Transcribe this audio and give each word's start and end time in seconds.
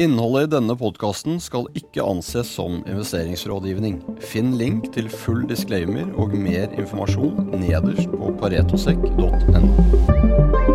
Innholdet 0.00 0.46
i 0.46 0.50
denne 0.54 0.72
podkasten 0.80 1.34
skal 1.44 1.66
ikke 1.76 2.00
anses 2.00 2.48
som 2.56 2.78
investeringsrådgivning. 2.88 3.98
Finn 4.24 4.54
link 4.56 4.88
til 4.94 5.10
full 5.12 5.42
disclaimer 5.50 6.08
og 6.16 6.32
mer 6.40 6.72
informasjon 6.72 7.52
nederst 7.60 8.08
på 8.08 8.32
paretosekk.no. 8.40 10.69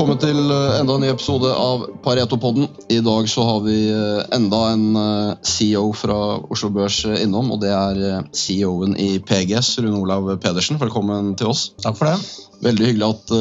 Velkommen 0.00 0.16
til 0.16 0.38
eh, 0.48 0.78
enda 0.80 0.94
en 0.96 1.02
ny 1.04 1.08
episode 1.12 1.48
av 1.52 1.82
Pareto-podden. 2.00 2.70
I 2.88 3.02
dag 3.04 3.26
så 3.28 3.42
har 3.44 3.58
vi 3.66 3.74
eh, 3.92 4.22
enda 4.32 4.60
en 4.72 4.84
eh, 4.96 5.32
CEO 5.44 5.90
fra 5.92 6.14
Oslo 6.40 6.70
Børs 6.72 7.02
innom, 7.04 7.50
og 7.52 7.58
det 7.60 7.74
er 7.76 8.30
CEO-en 8.32 8.94
i 8.96 9.18
PGS, 9.20 9.74
Rune 9.84 10.00
Olav 10.00 10.30
Pedersen. 10.40 10.78
Velkommen 10.80 11.34
til 11.36 11.50
oss. 11.50 11.66
Takk 11.84 11.98
for 11.98 12.08
det. 12.08 12.30
Veldig 12.64 12.88
hyggelig 12.88 13.10
at 13.10 13.34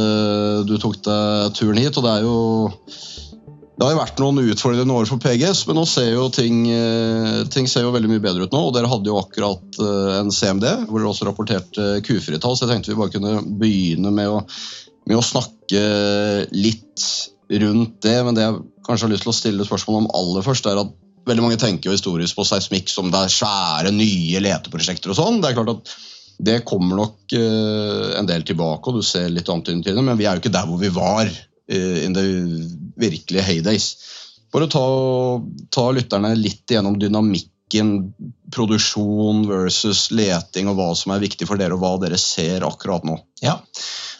du 0.68 0.76
tok 0.84 1.00
deg 1.08 1.56
turen 1.56 1.80
hit. 1.80 1.96
og 1.96 2.04
Det 2.04 2.18
er 2.18 2.28
jo 2.28 2.36
det 3.80 3.88
har 3.88 3.96
jo 3.96 4.02
vært 4.02 4.20
noen 4.20 4.44
utfordrende 4.52 5.00
år 5.00 5.08
for 5.08 5.24
PGS, 5.24 5.64
men 5.70 5.80
nå 5.80 5.86
ser 5.88 6.10
jo 6.12 6.26
ting, 6.36 6.66
ting 7.56 7.72
ser 7.72 7.86
jo 7.86 7.94
veldig 7.96 8.12
mye 8.12 8.26
bedre 8.26 8.50
ut 8.50 8.52
nå. 8.52 8.66
og 8.68 8.76
Dere 8.76 8.92
hadde 8.92 9.08
jo 9.08 9.16
akkurat 9.22 9.80
en 10.20 10.36
CMD 10.36 10.68
hvor 10.90 11.00
dere 11.00 11.14
også 11.14 11.30
rapporterte 11.30 11.88
Q4-tall, 12.04 12.60
så 12.60 12.68
jeg 12.68 12.74
tenkte 12.74 12.92
vi 12.92 13.00
bare 13.00 13.16
kunne 13.16 13.38
begynne 13.64 14.12
med 14.12 14.36
å, 14.36 14.42
med 15.10 15.18
å 15.18 15.26
snakke 15.26 15.84
litt 16.54 17.06
rundt 17.50 17.98
det. 18.06 18.18
Men 18.26 18.38
det 18.38 18.46
jeg 18.46 18.60
kanskje 18.86 19.08
har 19.08 19.14
lyst 19.14 19.26
til 19.26 19.34
å 19.34 19.40
stille 19.40 19.68
spørsmål 19.68 20.04
om 20.04 20.12
aller 20.18 20.46
først, 20.46 20.70
er 20.70 20.82
at 20.84 20.94
veldig 21.30 21.46
mange 21.46 21.60
tenker 21.62 21.90
jo 21.90 21.98
historisk 21.98 22.38
på 22.38 22.46
seismikk 22.48 22.92
som 22.92 23.10
det 23.14 23.26
er 23.26 23.34
svære, 23.34 23.92
nye 23.94 24.42
leteprosjekter 24.46 25.14
og 25.14 25.20
sånn. 25.20 25.42
Det 25.42 25.52
er 25.52 25.60
klart 25.60 25.74
at 25.76 25.94
det 26.40 26.62
kommer 26.68 27.02
nok 27.02 27.36
uh, 27.36 28.16
en 28.16 28.30
del 28.30 28.46
tilbake, 28.48 28.88
og 28.88 29.02
du 29.02 29.06
ser 29.06 29.28
litt 29.34 29.50
antydning 29.52 29.84
til 29.84 29.98
det, 29.98 30.06
men 30.08 30.20
vi 30.20 30.30
er 30.30 30.38
jo 30.38 30.44
ikke 30.44 30.56
der 30.56 30.70
hvor 30.70 30.80
vi 30.80 30.92
var 30.96 31.28
uh, 31.28 31.98
in 32.06 32.16
the 32.16 32.26
virkelige 33.00 33.44
heydays. 33.44 33.92
For 34.50 34.66
å 34.66 34.70
ta, 34.72 34.86
ta 35.76 35.90
lytterne 35.94 36.32
litt 36.40 36.64
igjennom 36.72 36.98
dynamikken, 37.70 38.14
produksjon 38.52 39.48
versus 39.48 40.10
leting, 40.12 40.68
og 40.70 40.78
hva 40.78 40.96
som 40.96 41.14
er 41.14 41.22
viktig 41.22 41.48
for 41.48 41.58
dere, 41.58 41.74
og 41.74 41.82
hva 41.82 41.98
dere 42.02 42.18
ser 42.18 42.66
akkurat 42.66 43.04
nå. 43.04 43.20
Ja, 43.42 43.62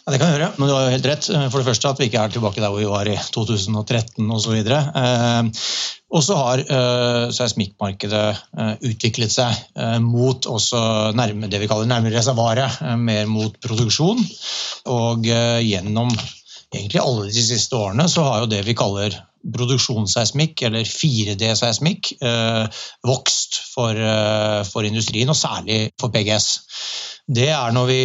ja, 0.06 0.12
Det 0.12 0.18
kan 0.18 0.30
jeg 0.30 0.38
gjøre, 0.38 0.52
men 0.56 0.68
du 0.68 0.74
har 0.74 0.84
jo 0.86 0.92
helt 0.94 1.06
rett. 1.06 1.26
For 1.50 1.58
det 1.58 1.66
første 1.66 1.90
at 1.90 1.98
vi 2.00 2.06
ikke 2.08 2.22
er 2.22 2.30
tilbake 2.32 2.60
der 2.60 2.70
hvor 2.70 2.80
vi 2.80 2.88
var 2.88 3.06
i 3.06 3.18
2013 3.30 4.30
osv. 4.30 4.54
Eh, 4.54 5.42
og 6.10 6.24
så 6.26 6.34
har 6.34 6.62
uh, 6.66 7.30
seismikkmarkedet 7.30 8.24
uh, 8.58 8.72
utviklet 8.82 9.30
seg 9.30 9.54
uh, 9.78 10.00
mot 10.02 10.42
også 10.50 11.12
nærme, 11.14 11.46
det 11.46 11.60
vi 11.62 11.68
kaller 11.70 11.86
nærmere 11.86 12.16
reservoaret, 12.16 12.80
mer 12.98 13.30
mot 13.30 13.54
produksjon. 13.62 14.24
Og 14.90 15.28
gjennom 15.28 16.10
egentlig 16.74 17.02
alle 17.02 17.28
de 17.30 17.44
siste 17.44 17.76
årene 17.76 18.06
så 18.10 18.24
har 18.26 18.44
jo 18.44 18.50
det 18.50 18.62
vi 18.66 18.76
kaller 18.78 19.16
produksjonsseismikk, 19.40 20.66
eller 20.68 20.84
4D-seismikk, 20.84 22.10
vokst 23.08 23.56
for, 23.72 23.96
for, 24.68 24.84
industrien, 24.84 25.32
og 25.32 25.38
særlig 25.38 25.78
for 26.00 26.12
PGS. 26.12 26.48
Det 27.24 27.48
er 27.48 27.72
når 27.72 27.88
vi 27.88 28.00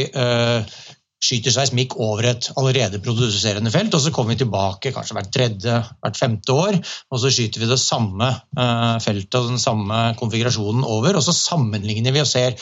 skyter 1.26 1.54
seismikk 1.56 1.96
over 2.02 2.28
et 2.30 2.50
allerede 2.60 3.02
produserende 3.04 3.72
felt, 3.74 3.94
og 3.98 4.04
så 4.04 4.12
kommer 4.14 4.36
vi 4.36 4.44
tilbake 4.44 4.94
kanskje 4.94 5.18
hvert 5.18 5.32
tredje, 5.34 5.78
hvert 6.04 6.20
femte 6.20 6.56
år, 6.56 6.78
og 7.10 7.22
så 7.22 7.32
skyter 7.34 7.64
vi 7.64 7.70
det 7.72 7.80
samme 7.82 8.30
uh, 8.60 8.98
feltet 9.04 9.40
og 9.40 9.50
den 9.54 9.62
samme 9.62 10.02
konfigurasjonen 10.20 10.86
over, 10.86 11.18
og 11.18 11.26
så 11.26 11.34
sammenligner 11.36 12.14
vi 12.16 12.22
og 12.24 12.30
ser 12.30 12.54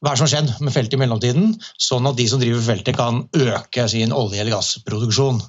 hva 0.00 0.14
som 0.16 0.26
har 0.26 0.34
skjedd 0.34 0.52
med 0.64 0.74
feltet 0.74 0.98
i 0.98 1.00
mellomtiden, 1.00 1.54
sånn 1.80 2.08
at 2.10 2.18
de 2.20 2.28
som 2.28 2.42
driver 2.42 2.62
feltet 2.64 2.98
kan 2.98 3.24
øke 3.36 3.88
sin 3.92 4.14
olje- 4.16 4.42
eller 4.42 4.56
gassproduksjon. 4.58 5.40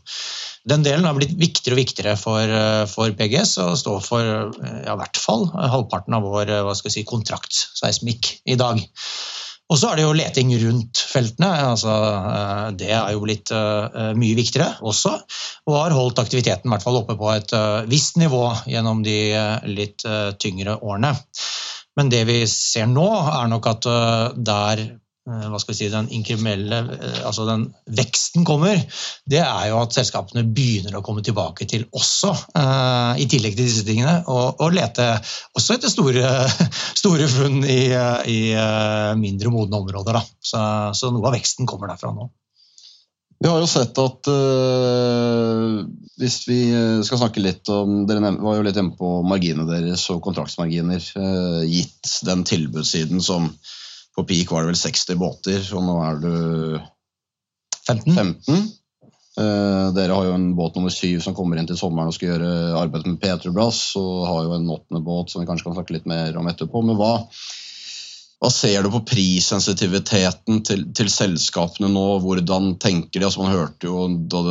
Den 0.71 0.83
delen 0.85 1.07
har 1.07 1.15
blitt 1.17 1.33
viktigere 1.39 1.73
og 1.73 1.81
viktigere 1.81 2.17
for, 2.19 2.41
eh, 2.45 2.85
for 2.91 3.13
PGS 3.17 3.55
og 3.63 3.77
står 3.81 4.01
for 4.05 4.21
eh, 4.21 4.81
ja, 4.85 4.93
i 4.93 4.99
hvert 4.99 5.17
fall 5.17 5.47
halvparten 5.49 6.17
av 6.17 6.27
vår 6.27 6.51
si, 6.83 7.05
kontraktseismikk 7.07 8.35
i 8.45 8.59
dag. 8.59 8.83
Og 9.71 9.79
så 9.79 9.91
er 9.91 9.99
det 9.99 10.03
jo 10.03 10.15
leting 10.15 10.51
rundt 10.65 11.01
feltene. 11.07 11.49
Altså, 11.71 11.93
eh, 12.19 12.65
det 12.79 12.91
er 12.91 13.13
jo 13.15 13.23
blitt 13.23 13.53
uh, 13.55 14.11
mye 14.19 14.35
viktigere 14.35 14.73
også, 14.83 15.13
og 15.69 15.77
har 15.77 15.95
holdt 15.95 16.19
aktiviteten 16.23 16.71
hvert 16.71 16.83
fall 16.83 16.99
oppe 16.99 17.15
på 17.19 17.29
et 17.31 17.53
visst 17.91 18.19
nivå 18.19 18.43
gjennom 18.67 19.03
de 19.05 19.19
litt 19.71 20.03
tyngre 20.41 20.75
årene. 20.81 21.13
Men 21.99 22.11
det 22.11 22.25
vi 22.27 22.41
ser 22.47 22.87
nå, 22.91 23.07
er 23.31 23.47
nok 23.51 23.71
at 23.71 23.87
der 24.39 24.83
Eh, 24.83 25.00
hva 25.29 25.59
skal 25.61 25.75
vi 25.75 25.77
si, 25.77 25.87
den 25.93 26.07
inkriminelle, 26.09 26.79
eh, 26.97 27.19
altså 27.27 27.45
den 27.45 27.67
veksten 27.93 28.45
kommer, 28.47 28.79
det 29.29 29.41
er 29.43 29.67
jo 29.69 29.77
at 29.83 29.93
selskapene 29.93 30.41
begynner 30.49 30.97
å 30.97 31.03
komme 31.05 31.21
tilbake 31.21 31.67
til 31.69 31.85
også, 31.93 32.31
uh, 32.57 33.13
i 33.21 33.27
tillegg 33.29 33.53
til 33.53 33.67
disse 33.67 33.85
tingene, 33.85 34.23
og, 34.25 34.63
lete 34.73 35.11
også 35.57 35.77
etter 35.77 35.93
store, 35.93 36.31
store 37.01 37.27
funn 37.29 37.61
i, 37.61 37.91
i 38.33 38.39
mindre 39.19 39.51
modne 39.53 39.81
områder. 39.81 40.17
Så, 40.41 40.61
så, 40.97 41.11
noe 41.13 41.29
av 41.29 41.35
veksten 41.35 41.69
kommer 41.69 41.91
derfra 41.91 42.13
nå. 42.15 42.31
Vi 43.41 43.49
har 43.49 43.57
jo 43.61 43.67
sett 43.69 43.97
at 43.97 44.29
uh, 44.29 45.81
hvis 46.21 46.39
vi 46.49 46.59
skal 47.05 47.21
snakke 47.21 47.41
litt 47.41 47.69
om 47.73 48.03
Dere 48.09 48.33
var 48.37 48.57
jo 48.57 48.65
litt 48.65 48.77
inne 48.77 48.97
på 48.97 49.19
marginene 49.25 49.69
deres 49.69 50.07
og 50.13 50.21
kontraktsmarginer, 50.25 51.05
gitt 51.69 52.17
den 52.25 52.45
tilbudssiden 52.47 53.21
som 53.21 53.51
på 54.15 54.25
peak 54.27 54.51
var 54.51 54.65
det 54.65 54.73
vel 54.73 54.81
60 54.81 55.19
båter, 55.19 55.63
og 55.75 55.85
nå 55.87 55.97
er 56.03 56.21
du 56.21 56.33
15. 57.87 58.13
15. 58.13 58.69
Uh, 59.39 59.87
dere 59.95 60.11
har 60.11 60.27
jo 60.27 60.35
en 60.35 60.49
båt 60.57 60.75
nummer 60.75 60.91
syv 60.91 61.21
som 61.23 61.35
kommer 61.35 61.59
inn 61.59 61.69
til 61.69 61.79
sommeren 61.79 62.11
og 62.11 62.17
skal 62.17 62.33
gjøre 62.33 62.75
arbeid 62.81 63.07
med 63.07 63.21
Petrobras, 63.21 63.79
og 63.99 64.27
har 64.27 64.43
jo 64.47 64.57
en 64.57 64.69
åttende 64.75 65.03
båt 65.05 65.31
som 65.31 65.41
vi 65.41 65.47
kanskje 65.47 65.69
kan 65.69 65.77
snakke 65.77 65.95
litt 65.95 66.09
mer 66.09 66.35
om 66.39 66.49
etterpå. 66.51 66.81
Men 66.83 66.99
hva, 66.99 67.13
hva 68.41 68.49
ser 68.51 68.83
du 68.83 68.91
på 68.91 69.03
prissensitiviteten 69.07 70.59
til, 70.67 70.83
til, 70.97 71.11
selskapene 71.13 71.87
nå? 71.93 72.05
Hvordan 72.25 72.75
tenker 72.83 73.21
de? 73.21 73.29
Altså 73.29 73.45
Man 73.45 73.55
hørte 73.55 73.87
jo 73.87 74.03
det, 74.19 74.43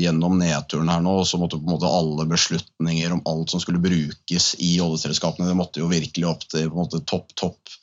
gjennom 0.00 0.42
nedturen 0.42 0.90
her 0.90 1.06
nå, 1.06 1.20
så 1.22 1.38
måtte 1.38 1.60
på 1.60 1.70
en 1.70 1.76
måte 1.76 1.94
alle 1.94 2.26
beslutninger 2.34 3.14
om 3.14 3.22
alt 3.30 3.54
som 3.54 3.62
skulle 3.62 3.82
brukes 3.84 4.56
i 4.58 4.74
oljeselskapene, 4.82 5.46
det 5.52 5.58
måtte 5.62 5.84
jo 5.84 5.92
virkelig 5.92 6.32
opp 6.34 6.48
til 6.50 6.66
på 6.66 6.74
en 6.74 6.82
måte 6.82 7.04
topp, 7.06 7.30
topp 7.38 7.78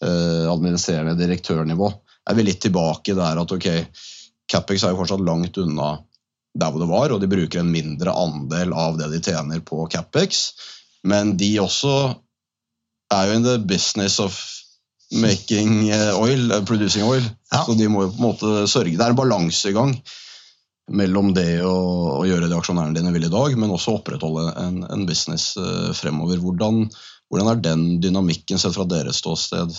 administrerende 0.00 1.12
direktørnivå, 1.18 1.90
er 2.30 2.36
vi 2.38 2.44
litt 2.46 2.62
tilbake 2.64 3.12
der 3.18 3.40
at 3.42 3.52
ok, 3.52 3.66
Capex 4.50 4.84
er 4.84 4.94
jo 4.94 5.00
fortsatt 5.02 5.24
langt 5.24 5.58
unna 5.60 5.98
der 6.58 6.72
hvor 6.72 6.82
det 6.82 6.90
var, 6.90 7.12
og 7.14 7.20
de 7.22 7.30
bruker 7.30 7.62
en 7.62 7.70
mindre 7.70 8.14
andel 8.16 8.72
av 8.74 8.98
det 8.98 9.10
de 9.12 9.20
tjener 9.22 9.62
på 9.62 9.84
Capex. 9.92 10.48
Men 11.06 11.36
de 11.40 11.52
også 11.62 11.92
er 13.14 13.28
jo 13.28 13.36
in 13.38 13.46
the 13.46 13.58
business 13.58 14.18
of 14.22 14.38
making 15.10 15.90
eh, 15.90 16.10
oil, 16.18 16.50
eh, 16.50 16.64
producing 16.66 17.06
oil. 17.06 17.22
Ja. 17.52 17.62
Så 17.66 17.76
de 17.78 17.88
må 17.90 18.04
jo 18.06 18.12
på 18.14 18.20
en 18.20 18.28
måte 18.28 18.66
sørge 18.70 18.96
Det 18.96 19.04
er 19.04 19.14
en 19.14 19.18
balansegang 19.18 19.94
mellom 20.90 21.30
det 21.34 21.62
å, 21.62 21.74
å, 22.18 22.26
gjøre 22.26 22.48
det 22.50 22.56
aksjonærene 22.58 22.96
dine 22.98 23.12
vil 23.14 23.28
i 23.28 23.32
dag, 23.32 23.54
men 23.58 23.70
også 23.70 24.00
opprettholde 24.00 24.50
en, 24.58 24.80
en 24.90 25.04
business 25.06 25.52
fremover. 25.94 26.40
Hvordan, 26.42 26.88
hvordan 27.30 27.52
er 27.52 27.60
den 27.62 27.82
dynamikken 28.02 28.58
sett 28.58 28.74
fra 28.74 28.82
deres 28.90 29.20
ståsted 29.22 29.70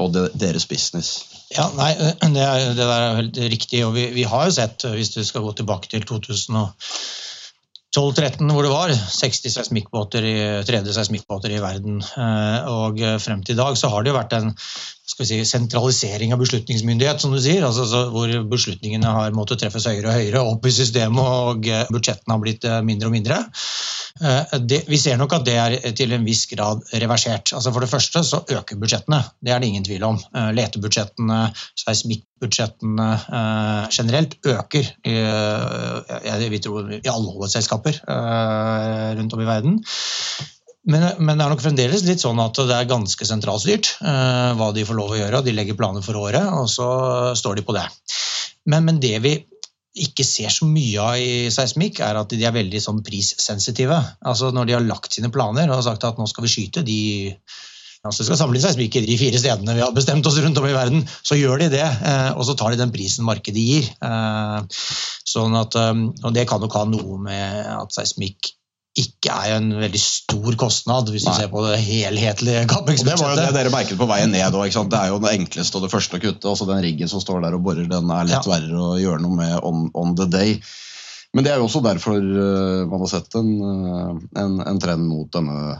og 0.00 0.14
deres 0.40 0.64
business? 0.70 1.08
Ja, 1.52 1.66
nei, 1.76 1.90
det, 2.00 2.40
er, 2.40 2.72
det 2.78 2.86
er 2.86 3.18
helt 3.20 3.36
riktig. 3.52 3.84
og 3.84 3.92
vi, 3.96 4.04
vi, 4.16 4.24
har 4.28 4.42
jo 4.48 4.52
sett, 4.56 4.84
hvis 4.88 5.12
du 5.12 5.20
skal 5.26 5.42
gå 5.44 5.52
tilbake 5.58 5.88
til 5.92 6.02
2012-2013, 6.08 8.48
hvor 8.48 8.62
det 8.64 8.72
var 8.72 8.88
60 8.96 9.52
seismikkbåter 9.52 10.22
i, 10.24 10.64
3D 10.64 10.88
seismikkbåter 10.96 11.50
i 11.52 11.62
verden. 11.62 12.00
Eh, 12.00 12.60
og 12.72 12.96
frem 13.20 13.44
til 13.44 13.54
i 13.58 13.60
dag 13.60 13.76
så 13.76 13.92
har 13.92 14.00
det 14.00 14.10
jo 14.14 14.16
vært 14.16 14.32
en 14.40 14.56
si, 14.56 15.44
sentralisering 15.44 16.32
av 16.32 16.40
beslutningsmyndighet, 16.40 17.20
som 17.20 17.36
du 17.36 17.40
sier. 17.44 17.68
Altså, 17.68 17.84
hvor 18.16 18.32
beslutningene 18.48 19.12
har 19.20 19.36
måttet 19.36 19.60
treffes 19.60 19.84
høyere 19.92 20.08
og 20.08 20.16
høyere 20.16 20.40
opp 20.54 20.64
i 20.64 20.72
systemet, 20.72 21.20
og 21.20 21.68
budsjettene 21.92 22.32
har 22.32 22.40
blitt 22.48 22.64
eh, 22.64 22.80
mindre 22.88 23.12
og 23.12 23.16
mindre. 23.20 23.44
Eh, 24.22 24.58
det, 24.62 24.84
vi 24.86 24.98
ser 25.00 25.18
nok 25.18 25.32
at 25.34 25.44
det 25.46 25.54
er 25.58 25.74
til 25.98 26.14
en 26.14 26.26
viss 26.26 26.44
grad 26.46 26.84
reversert. 27.02 27.50
Altså 27.56 27.72
for 27.74 27.82
det 27.82 27.90
første 27.90 28.22
så 28.22 28.42
øker 28.46 28.78
budsjettene, 28.78 29.18
det 29.42 29.50
er 29.50 29.62
det 29.62 29.70
ingen 29.72 29.86
tvil 29.86 30.06
om. 30.06 30.20
Eh, 30.38 30.50
letebudsjettene, 30.54 31.40
seismikkbudsjettene 31.82 33.08
eh, 33.10 33.88
generelt 33.90 34.36
øker 34.46 34.90
i, 35.02 35.16
jeg 35.18 36.50
vil 36.52 36.62
tro, 36.62 36.82
i 36.94 37.10
alle 37.10 37.34
hovedselskaper 37.34 38.02
rundt 39.18 39.34
om 39.34 39.42
i 39.42 39.48
verden. 39.48 39.80
Men, 40.84 41.06
men, 41.18 41.38
det 41.38 41.44
er 41.46 41.50
nok 41.50 41.62
fremdeles 41.64 42.02
litt 42.04 42.20
sånn 42.20 42.42
at 42.44 42.58
det 42.68 42.74
er 42.76 42.90
ganske 42.90 43.26
sentralstyrt 43.26 43.94
hva 44.04 44.66
de 44.76 44.84
får 44.84 44.98
lov 44.98 45.14
å 45.14 45.16
gjøre. 45.16 45.40
De 45.46 45.54
legger 45.56 45.78
planer 45.78 46.04
for 46.04 46.20
året, 46.20 46.44
og 46.44 46.68
så 46.68 46.88
står 47.40 47.56
de 47.56 47.64
på 47.64 47.74
det. 47.74 47.86
Men, 48.68 48.84
men 48.84 49.00
det 49.00 49.16
vi 49.24 49.32
ikke 49.94 50.24
ser 50.26 50.50
så 50.50 50.66
mye 50.66 51.02
av 51.02 51.20
i 51.22 51.50
seismikk, 51.54 52.00
er 52.02 52.18
at 52.18 52.32
de 52.32 52.42
er 52.42 52.54
veldig 52.54 52.80
sånn 52.82 53.02
prissensitive. 53.06 54.00
Altså 54.26 54.50
Når 54.54 54.66
de 54.66 54.74
har 54.74 54.86
lagt 54.86 55.14
sine 55.14 55.30
planer 55.34 55.70
og 55.70 55.84
sagt 55.86 56.06
at 56.06 56.18
nå 56.18 56.26
skal 56.30 56.46
vi 56.46 56.50
skyte 56.50 56.82
de 56.86 56.98
altså 58.04 58.26
skal 58.26 58.36
samle 58.36 58.60
seismikk 58.60 58.98
i 58.98 59.04
de 59.06 59.14
fire 59.16 59.38
stedene 59.40 59.76
vi 59.78 59.80
har 59.80 59.94
bestemt 59.96 60.26
oss 60.28 60.36
rundt 60.42 60.58
om 60.60 60.66
i 60.68 60.74
verden, 60.74 61.06
så 61.24 61.38
gjør 61.38 61.62
de 61.62 61.70
det. 61.72 61.86
Og 62.36 62.44
så 62.44 62.56
tar 62.58 62.74
de 62.74 62.82
den 62.82 62.92
prisen 62.92 63.24
markedet 63.24 63.64
gir. 63.64 63.88
Sånn 65.24 65.56
at, 65.56 65.78
og 65.78 66.34
Det 66.36 66.44
kan 66.50 66.60
nok 66.60 66.76
ha 66.76 66.84
noe 66.90 67.16
med 67.24 67.64
at 67.78 67.96
seismikk 67.96 68.52
ikke 68.94 69.34
er 69.34 69.56
en 69.56 69.72
veldig 69.74 69.98
stor 69.98 70.54
kostnad, 70.58 71.08
hvis 71.10 71.24
Nei. 71.26 71.32
du 71.34 71.40
ser 71.42 71.48
på 71.50 71.62
det 71.66 71.78
helhetlige 71.82 72.62
Det 72.68 73.16
var 73.18 73.32
jo 73.32 73.38
det 73.40 73.48
dere 73.56 73.72
merket 73.74 73.98
på 73.98 74.06
veien 74.06 74.30
ned. 74.30 74.54
òg. 74.54 74.70
det 74.70 75.00
er 75.00 75.10
jo 75.10 75.18
det 75.24 75.32
enkleste 75.34 75.80
og 75.80 75.86
det 75.86 75.90
første 75.90 76.20
å 76.20 76.22
kutte. 76.22 76.48
altså 76.48 76.68
Den 76.68 76.82
riggen 76.84 77.10
som 77.10 77.22
står 77.22 77.42
der 77.42 77.56
og 77.58 77.64
borer, 77.66 77.88
den 77.90 78.10
er 78.14 78.28
litt 78.28 78.38
ja. 78.38 78.44
verre 78.46 78.84
å 78.92 78.98
gjøre 79.00 79.22
noe 79.24 79.38
med 79.40 79.56
on, 79.66 79.88
on, 79.98 80.14
the 80.14 80.28
day. 80.30 80.60
Men 81.34 81.42
det 81.42 81.50
er 81.50 81.58
jo 81.58 81.66
også 81.66 81.82
derfor 81.82 82.20
uh, 82.22 82.86
man 82.86 83.02
har 83.02 83.10
sett 83.10 83.34
en, 83.34 83.50
uh, 83.58 84.14
en, 84.38 84.60
en, 84.62 84.78
trend 84.78 85.08
mot 85.08 85.26
denne 85.34 85.74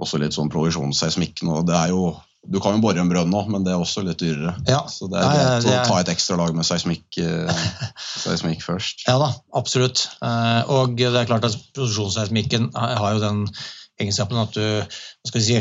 også 0.00 0.18
litt 0.18 0.34
sånn 0.34 0.50
provisjonsseismikken, 0.50 1.52
og 1.52 1.68
Det 1.68 1.76
er 1.76 1.94
jo 1.94 2.10
du 2.48 2.60
kan 2.62 2.76
jo 2.76 2.82
bore 2.82 3.00
en 3.02 3.10
brønn 3.10 3.30
nå, 3.30 3.42
men 3.52 3.64
det 3.66 3.74
er 3.74 3.82
også 3.82 4.02
litt 4.04 4.22
dyrere. 4.22 4.54
Ja. 4.68 4.80
Så 4.88 5.10
det 5.12 5.20
er 5.20 5.60
greit 5.60 5.66
å 5.68 5.82
ta 5.90 5.98
et 6.00 6.12
ekstra 6.12 6.38
lag 6.40 6.54
med 6.56 6.66
seismikk, 6.66 7.18
eh, 7.20 7.66
seismikk, 8.24 8.64
først. 8.64 9.04
Ja 9.08 9.18
da, 9.20 9.28
absolutt. 9.60 10.06
Eh, 10.24 10.72
og 10.72 10.96
det 10.96 11.10
er 11.10 11.28
klart 11.28 11.46
at 11.48 11.58
produksjonsseismikken 11.76 12.70
har 12.76 13.18
jo 13.18 13.22
den 13.22 13.44
egenskapen 14.00 14.40
at 14.40 14.56
du 14.56 14.64
hva 14.64 15.28
skal 15.28 15.40
vi 15.42 15.46
si, 15.46 15.60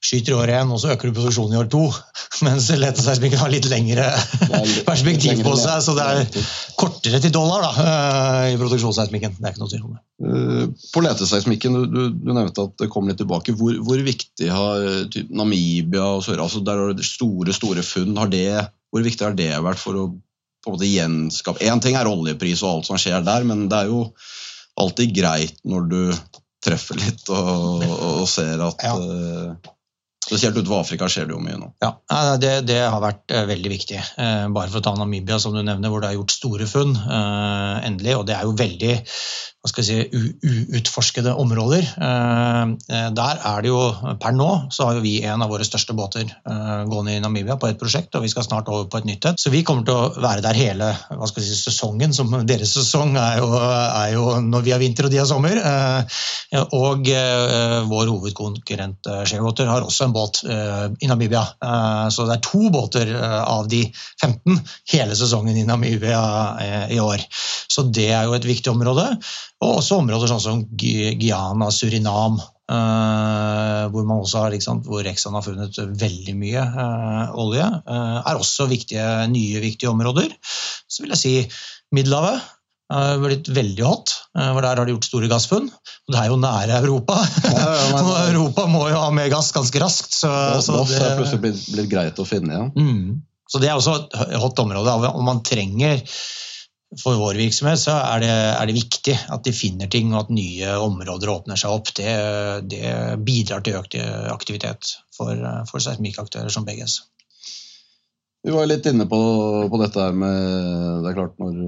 skyter 0.00 0.32
i 0.32 0.36
år 0.38 0.52
én, 0.56 0.70
og 0.72 0.80
så 0.80 0.94
øker 0.94 1.10
du 1.10 1.16
produksjonen 1.18 1.54
i 1.54 1.58
år 1.60 1.68
to. 1.72 1.82
Mens 2.46 2.70
leteseismikken 2.72 3.40
har 3.40 3.52
litt 3.52 3.68
lengre 3.68 4.06
perspektiv 4.86 5.42
på 5.44 5.52
seg, 5.60 5.82
så 5.84 5.94
det 5.98 6.06
er 6.06 6.46
kortere 6.80 7.20
til 7.20 7.34
dollar 7.34 7.66
da, 7.66 7.72
eh, 7.84 8.46
i 8.54 8.58
produksjonsseismikken. 8.60 9.36
Det 9.36 9.44
er 9.44 9.54
ikke 9.54 9.64
noe 9.64 9.72
tvil 9.72 9.84
om 9.84 9.98
det. 9.98 10.02
Eh, 10.24 10.88
på 10.94 11.04
leteseismikken, 11.04 11.78
du, 11.92 12.00
du, 12.16 12.32
nevnte 12.32 12.66
at 12.70 12.74
det 12.80 12.90
kom 12.92 13.10
litt 13.10 13.20
tilbake. 13.20 13.54
Hvor, 13.60 13.76
hvor 13.84 14.02
viktig 14.06 14.48
har 14.48 14.88
typ, 15.12 15.30
Namibia 15.36 16.08
og 16.16 16.24
Sør, 16.26 16.40
altså 16.46 16.64
der 16.64 16.80
har 16.80 16.96
det 16.96 17.06
store 17.06 17.56
store 17.56 17.84
funn, 17.84 18.16
har 18.20 18.32
det, 18.32 18.48
hvor 18.90 19.04
viktig 19.04 19.28
har 19.28 19.36
det 19.38 19.52
vært 19.60 19.82
for 19.82 20.00
å 20.00 20.10
på 20.60 20.68
en 20.68 20.76
måte 20.76 20.88
gjenskape 20.88 21.64
Én 21.64 21.80
ting 21.80 21.96
er 21.96 22.08
oljepris 22.08 22.60
og 22.64 22.70
alt 22.70 22.88
som 22.90 22.98
skjer 23.00 23.22
der, 23.24 23.46
men 23.48 23.64
det 23.70 23.78
er 23.78 23.92
jo 23.92 24.02
alltid 24.80 25.14
greit 25.16 25.56
når 25.64 25.86
du 25.88 26.00
treffer 26.64 26.98
litt 27.00 27.28
og, 27.32 27.84
og 27.84 28.26
ser 28.28 28.60
at 28.64 28.84
ja. 28.84 28.96
Spesielt 30.30 30.56
utover 30.56 30.84
Afrika 30.84 31.08
skjer 31.10 31.26
det 31.28 31.34
jo 31.34 31.42
mye 31.42 31.58
nå. 31.58 31.72
Ja, 31.82 31.92
det, 32.40 32.52
det 32.70 32.80
har 32.84 33.02
vært 33.02 33.34
uh, 33.34 33.42
veldig 33.50 33.72
viktig. 33.72 34.00
Uh, 34.14 34.46
bare 34.54 34.70
for 34.70 34.80
å 34.80 34.84
ta 34.86 34.94
Namibia, 34.98 35.40
som 35.42 35.56
du 35.56 35.62
nevner, 35.62 35.90
hvor 35.90 36.04
det 36.04 36.12
er 36.12 36.20
gjort 36.20 36.36
store 36.36 36.70
funn. 36.70 36.94
endelig, 36.94 38.16
Og 38.20 38.26
det 38.28 38.36
er 38.38 38.46
jo 38.46 38.58
veldig 38.58 38.94
hva 39.60 39.68
skal 39.68 39.84
jeg 39.84 40.08
si, 40.08 40.52
uutforskede 40.72 41.34
områder. 41.36 41.84
Eh, 41.84 42.70
eh, 42.96 43.08
der 43.12 43.40
er 43.44 43.60
det 43.60 43.68
jo 43.68 43.80
Per 44.20 44.32
nå 44.32 44.48
så 44.72 44.86
har 44.86 44.96
jo 44.96 45.02
vi 45.04 45.18
en 45.28 45.44
av 45.44 45.50
våre 45.52 45.66
største 45.68 45.92
båter 45.96 46.24
eh, 46.24 46.84
gående 46.88 47.18
i 47.18 47.20
Namibia 47.20 47.58
på 47.60 47.68
et 47.68 47.80
prosjekt, 47.80 48.16
og 48.16 48.24
vi 48.24 48.30
skal 48.32 48.46
snart 48.46 48.70
over 48.72 48.88
på 48.88 49.02
et 49.02 49.08
nytt 49.10 49.28
et. 49.28 49.40
Så 49.40 49.52
vi 49.52 49.60
kommer 49.66 49.84
til 49.84 49.98
å 49.98 50.22
være 50.24 50.44
der 50.46 50.56
hele 50.56 50.88
hva 51.10 51.28
skal 51.28 51.44
jeg 51.44 51.52
si, 51.52 51.60
sesongen. 51.68 52.16
som 52.16 52.32
Deres 52.50 52.72
sesong 52.78 53.12
er 53.20 53.42
jo, 53.42 53.50
er 53.60 54.14
jo 54.14 54.24
når 54.46 54.64
vi 54.64 54.72
har 54.72 54.80
vinter 54.80 55.10
og 55.10 55.12
de 55.12 55.20
har 55.20 55.28
sommer. 55.28 55.60
Og 56.80 57.12
vår 57.90 58.10
hovedkonkurrent 58.10 59.10
Sharewater 59.28 59.68
har 59.68 59.84
også 59.84 60.06
en 60.06 60.14
båt 60.16 60.19
i 60.44 61.08
Namibia. 61.08 61.42
Så 62.12 62.26
det 62.28 62.36
er 62.36 62.44
to 62.44 62.70
båter 62.72 63.14
av 63.40 63.68
de 63.70 63.82
15 64.20 64.60
hele 64.92 65.16
sesongen 65.18 65.56
i 65.56 65.66
Namibia 65.68 66.22
i 66.92 67.00
år. 67.00 67.24
Så 67.70 67.86
det 67.88 68.08
er 68.12 68.28
jo 68.28 68.36
et 68.36 68.48
viktig 68.48 68.72
område. 68.72 69.06
Og 69.64 69.80
også 69.80 70.00
områder 70.00 70.30
sånn 70.30 70.42
som 70.44 70.64
Guyana, 70.70 71.70
Surinam, 71.74 72.38
hvor 72.70 74.04
man 74.06 74.20
også 74.20 74.44
har, 74.44 74.54
liksom, 74.54 74.84
hvor 74.86 75.02
Rexan 75.06 75.34
har 75.34 75.42
funnet 75.42 75.74
veldig 75.78 76.36
mye 76.38 76.62
olje, 77.40 77.66
er 77.66 78.34
også 78.36 78.68
viktige, 78.70 79.08
nye 79.32 79.58
viktige 79.64 79.90
områder. 79.90 80.30
Så 80.86 81.02
vil 81.04 81.16
jeg 81.16 81.22
si 81.24 81.34
Middelhavet 81.94 82.38
blitt 83.22 83.48
veldig 83.54 83.84
hot, 83.86 84.12
for 84.34 84.60
der 84.64 84.80
har 84.80 84.88
de 84.88 84.94
gjort 84.96 85.06
store 85.06 85.30
gassfunn. 85.30 85.70
Og 85.70 86.14
det 86.14 86.20
er 86.20 86.30
jo 86.32 86.38
nære 86.42 86.80
Europa. 86.80 87.16
Ja, 87.46 87.68
ja, 87.76 87.88
men, 87.94 88.10
Europa 88.34 88.66
må 88.70 88.84
jo 88.90 88.98
ha 88.98 89.08
mer 89.14 89.30
gass 89.32 89.52
ganske 89.54 89.82
raskt. 89.82 90.16
Så, 90.16 90.30
så 90.64 90.82
det 90.88 90.98
er 90.98 91.18
plutselig 91.20 91.42
blitt, 91.44 91.64
blitt, 91.70 91.90
greit 91.92 92.18
å 92.18 92.26
finne 92.28 92.54
igjen. 92.54 92.70
Ja. 92.74 92.86
Mm. 92.86 93.20
Så 93.50 93.58
det 93.58 93.70
er 93.70 93.78
også 93.78 93.96
et 93.98 94.38
hot 94.38 94.62
område. 94.62 94.94
Om 95.10 95.26
man 95.26 95.42
trenger 95.46 96.02
for 96.98 97.18
vår 97.18 97.38
virksomhet 97.38 97.78
så 97.78 97.94
er 97.98 98.22
det, 98.22 98.30
er 98.30 98.66
det, 98.66 98.74
viktig 98.74 99.14
at 99.30 99.44
de 99.46 99.54
finner 99.54 99.90
ting 99.90 100.10
og 100.10 100.24
at 100.24 100.32
nye 100.34 100.74
områder 100.82 101.30
åpner 101.30 101.58
seg 101.58 101.74
opp. 101.74 101.92
Det, 101.94 102.14
det 102.70 102.94
bidrar 103.26 103.62
til 103.66 103.78
økt 103.78 103.96
aktivitet 104.30 104.96
for, 105.14 105.34
for 105.70 105.82
seismikkaktører 105.82 106.50
som 106.50 106.66
BGS. 106.66 107.00
Vi 108.42 108.54
var 108.54 108.64
litt 108.66 108.86
inne 108.88 109.04
på, 109.04 109.18
på, 109.68 109.78
dette 109.82 110.00
her 110.00 110.14
med 110.16 111.02
Det 111.04 111.10
er 111.10 111.16
klart 111.18 111.34
når, 111.42 111.58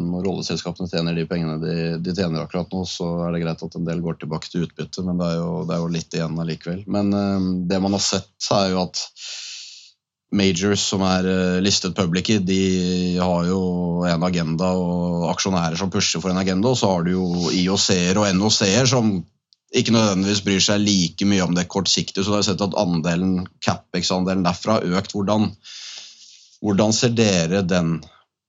når 0.00 0.24
rolleselskapene 0.24 0.88
tjener 0.88 1.16
de 1.16 1.26
pengene 1.28 1.58
de, 1.60 1.74
de, 2.00 2.14
tjener 2.16 2.40
akkurat 2.40 2.72
nå, 2.72 2.86
så 2.88 3.08
er 3.26 3.34
det 3.34 3.42
greit 3.42 3.64
at 3.66 3.76
en 3.76 3.88
del 3.88 4.00
går 4.00 4.16
tilbake 4.22 4.48
til 4.48 4.64
utbytte, 4.64 5.04
men 5.04 5.20
det 5.20 5.28
er 5.28 5.36
jo, 5.42 5.50
det 5.68 5.76
er 5.76 5.82
jo 5.82 5.90
litt 5.92 6.16
igjen 6.16 6.40
allikevel. 6.40 6.84
Men 6.96 7.12
um, 7.12 7.50
det 7.68 7.82
man 7.84 7.98
har 7.98 8.04
sett, 8.04 8.32
er 8.56 8.72
jo 8.72 8.80
at 8.86 9.02
majors 10.32 10.86
som 10.88 11.04
er 11.04 11.28
eh, 11.28 11.58
listet 11.60 11.94
public 11.96 12.30
de 12.48 12.62
har 13.20 13.44
jo 13.50 13.60
en 14.08 14.24
agenda 14.24 14.72
og 14.80 15.28
aksjonærer 15.28 15.76
som 15.78 15.92
pusher 15.92 16.22
for 16.22 16.32
en 16.32 16.40
agenda. 16.40 16.72
Og 16.72 16.80
så 16.80 16.88
har 16.94 17.04
du 17.04 17.12
jo 17.12 17.52
IOC-er 17.52 18.20
og 18.20 18.30
NOC-er 18.38 18.88
som 18.88 19.18
ikke 19.72 19.94
nødvendigvis 19.94 20.42
bryr 20.44 20.64
seg 20.64 20.82
like 20.84 21.28
mye 21.28 21.44
om 21.44 21.54
det 21.56 21.68
kortsiktige. 21.72 22.24
Så 22.24 22.32
du 22.32 22.38
har 22.38 22.46
sett 22.46 22.64
at 22.64 22.76
andelen, 22.80 23.46
Capex-andelen 23.64 24.44
derfra 24.44 24.78
har 24.78 24.98
økt. 25.00 25.14
Hvordan, 25.16 25.50
hvordan, 26.62 26.94
ser 26.94 27.14
dere 27.16 27.62
den 27.66 27.96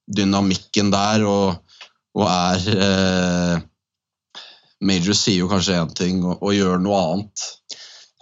dynamikken 0.07 0.91
der, 0.93 1.25
og, 1.27 1.77
og 2.17 2.27
er 2.29 2.67
eh, 2.87 3.61
Major 4.83 5.15
sier 5.15 5.45
jo 5.45 5.49
kanskje 5.51 5.79
én 5.79 5.93
ting 5.95 6.23
og, 6.25 6.41
og 6.43 6.55
gjør 6.55 6.81
noe 6.83 7.01
annet. 7.01 7.45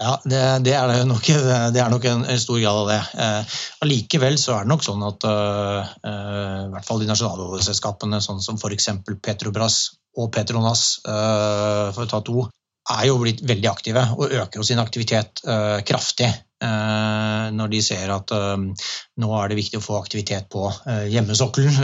Ja, 0.01 0.15
det, 0.25 0.39
det, 0.65 0.73
er 0.73 1.03
nok, 1.05 1.27
det, 1.27 1.81
er 1.81 1.89
nok, 1.93 2.05
en, 2.09 2.23
en 2.25 2.39
stor 2.41 2.57
grad 2.57 2.79
av 2.79 2.87
det. 2.89 3.01
Eh, 3.21 4.37
så 4.41 4.55
er 4.55 4.63
det 4.63 4.71
nok 4.71 4.85
sånn 4.85 5.03
at 5.05 5.27
uh, 5.29 5.91
uh, 6.01 6.61
i 6.65 6.71
hvert 6.73 6.87
fall 6.87 7.03
de 7.03 7.09
nasjonale 7.09 7.45
oljeselskapene, 7.45 8.21
sånn 8.23 8.41
som 8.41 8.57
f.eks. 8.57 8.89
Petrobras 9.21 9.77
og 10.17 10.31
Petronas, 10.33 11.03
eh, 11.07 11.91
for 11.95 12.03
å 12.03 12.09
ta 12.09 12.19
to, 12.25 12.47
er 12.91 13.05
jo 13.07 13.19
blitt 13.21 13.45
veldig 13.47 13.69
aktive 13.69 14.01
og 14.17 14.33
øker 14.33 14.59
jo 14.59 14.65
sin 14.67 14.81
aktivitet 14.81 15.39
kraftig. 15.87 16.27
Eh, 16.61 17.45
når 17.57 17.71
de 17.71 17.79
ser 17.81 18.11
at 18.13 18.31
eh, 18.37 18.83
nå 19.21 19.29
er 19.33 19.49
det 19.49 19.57
viktig 19.57 19.79
å 19.79 19.83
få 19.83 19.95
aktivitet 19.97 20.45
på 20.53 20.67
eh, 20.69 21.07
hjemmesokkelen 21.09 21.79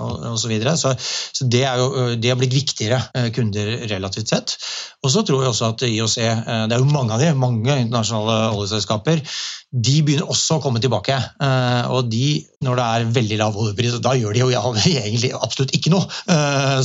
osv. 0.00 0.38
Så, 0.40 0.48
videre. 0.48 0.72
så 0.80 0.94
Så 0.96 1.44
det 1.52 1.64
det 2.20 2.30
har 2.30 2.38
blitt 2.40 2.56
viktigere 2.56 2.98
kunder 3.34 3.70
relativt 3.90 4.32
sett. 4.32 4.54
Og 5.04 5.12
så 5.12 5.22
tror 5.24 5.42
jeg 5.42 5.52
også 5.52 5.68
at 5.72 5.84
IOC, 5.84 6.16
det 6.16 6.76
er 6.76 6.80
jo 6.80 6.88
mange 6.88 7.14
av 7.14 7.20
de, 7.20 7.30
mange 7.36 7.76
internasjonale 7.82 8.54
oljeselskaper, 8.54 9.20
de 9.74 9.94
begynner 10.06 10.30
også 10.30 10.58
å 10.58 10.62
komme 10.64 10.80
tilbake. 10.80 11.16
Og 11.92 12.08
de, 12.12 12.28
når 12.64 12.78
det 12.80 12.86
er 12.86 13.12
veldig 13.18 13.38
lav 13.40 13.58
oljepris, 13.60 13.98
da 14.04 14.14
gjør 14.16 14.36
de 14.36 14.44
jo 14.44 14.50
egentlig 14.52 15.32
absolutt 15.36 15.74
ikke 15.76 15.92
noe. 15.92 16.08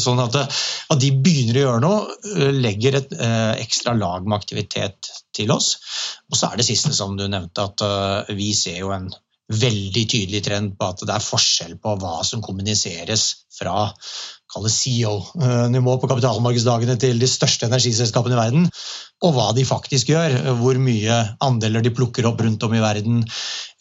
Sånn 0.02 0.24
at, 0.24 0.40
at 0.40 1.04
de 1.04 1.14
begynner 1.16 1.60
å 1.60 1.66
gjøre 1.66 1.84
noe, 1.86 2.52
legger 2.60 3.00
et 3.00 3.16
ekstra 3.62 3.96
lag 4.00 4.28
med 4.28 4.40
aktivitet 4.40 5.12
til 5.40 5.56
oss. 5.56 5.74
Og 6.30 6.38
så 6.38 6.52
er 6.52 6.60
det 6.60 6.68
siste 6.68 6.94
som 6.96 7.18
du 7.18 7.26
nevnte, 7.28 7.66
at 7.66 7.86
uh, 7.86 8.36
vi 8.36 8.52
ser 8.58 8.82
jo 8.84 8.94
en 8.96 9.10
veldig 9.50 10.04
tydelig 10.10 10.44
trend 10.46 10.76
på 10.78 10.92
at 10.92 11.06
det 11.08 11.16
er 11.16 11.26
forskjell 11.26 11.80
på 11.82 11.96
hva 12.02 12.20
som 12.28 12.44
kommuniseres 12.46 13.32
fra 13.50 13.90
CEO-nivå 14.50 15.96
på 16.02 16.10
kapitalmarkedsdagene 16.10 16.96
til 17.02 17.20
de 17.22 17.28
største 17.30 17.68
energiselskapene 17.68 18.34
i 18.34 18.40
verden, 18.40 18.68
og 19.26 19.34
hva 19.36 19.50
de 19.54 19.66
faktisk 19.68 20.10
gjør. 20.14 20.38
Hvor 20.62 20.78
mye 20.82 21.18
andeler 21.46 21.86
de 21.86 21.94
plukker 21.94 22.26
opp 22.30 22.42
rundt 22.42 22.64
om 22.66 22.74
i 22.74 22.82
verden, 22.82 23.24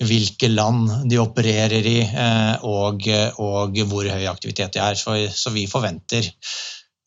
hvilke 0.01 0.51
land 0.53 1.09
de 1.09 1.21
opererer 1.21 1.89
i, 1.93 2.01
uh, 2.05 2.65
og, 2.69 3.09
og 3.45 3.81
hvor 3.93 4.09
høy 4.09 4.29
aktivitet 4.29 4.77
de 4.77 4.85
er. 4.85 4.99
Så 4.99 5.55
vi 5.57 5.69
forventer 5.71 6.33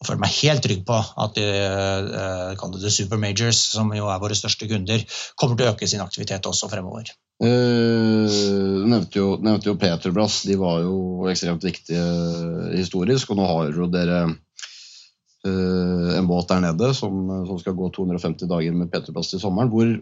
og 0.02 0.08
føler 0.08 0.22
meg 0.24 0.34
helt 0.40 0.64
trygg 0.66 0.80
på 0.88 0.98
at 0.98 1.36
de, 1.38 1.44
uh, 2.58 2.78
det 2.82 2.94
supermajors, 2.94 3.60
som 3.76 3.92
jo 3.94 4.08
er 4.10 4.22
våre 4.22 4.38
største 4.38 4.66
kunder, 4.70 5.04
kommer 5.38 5.60
til 5.60 5.68
å 5.68 5.74
øke 5.76 5.90
sin 5.90 6.02
aktivitet 6.02 6.48
også 6.50 6.70
fremover. 6.72 7.12
Uh, 7.42 8.26
du 8.26 8.88
nevnte 8.90 9.22
jo, 9.22 9.36
nevnte 9.46 9.70
jo 9.70 9.78
Petrobras. 9.78 10.40
De 10.50 10.58
var 10.58 10.82
jo 10.82 11.30
ekstremt 11.30 11.62
viktige 11.66 12.02
historisk. 12.74 13.30
Og 13.30 13.38
nå 13.38 13.46
har 13.52 13.70
jo 13.78 13.90
dere 13.94 14.24
en 15.42 16.28
båt 16.30 16.52
der 16.52 16.60
nede 16.62 16.92
som, 16.94 17.16
som, 17.48 17.56
skal 17.58 17.74
gå 17.74 17.88
250 17.94 18.50
dager 18.50 18.76
med 18.78 18.90
Petrobras 18.94 19.30
til 19.30 19.42
sommeren. 19.42 19.70
Hvor, 19.74 19.94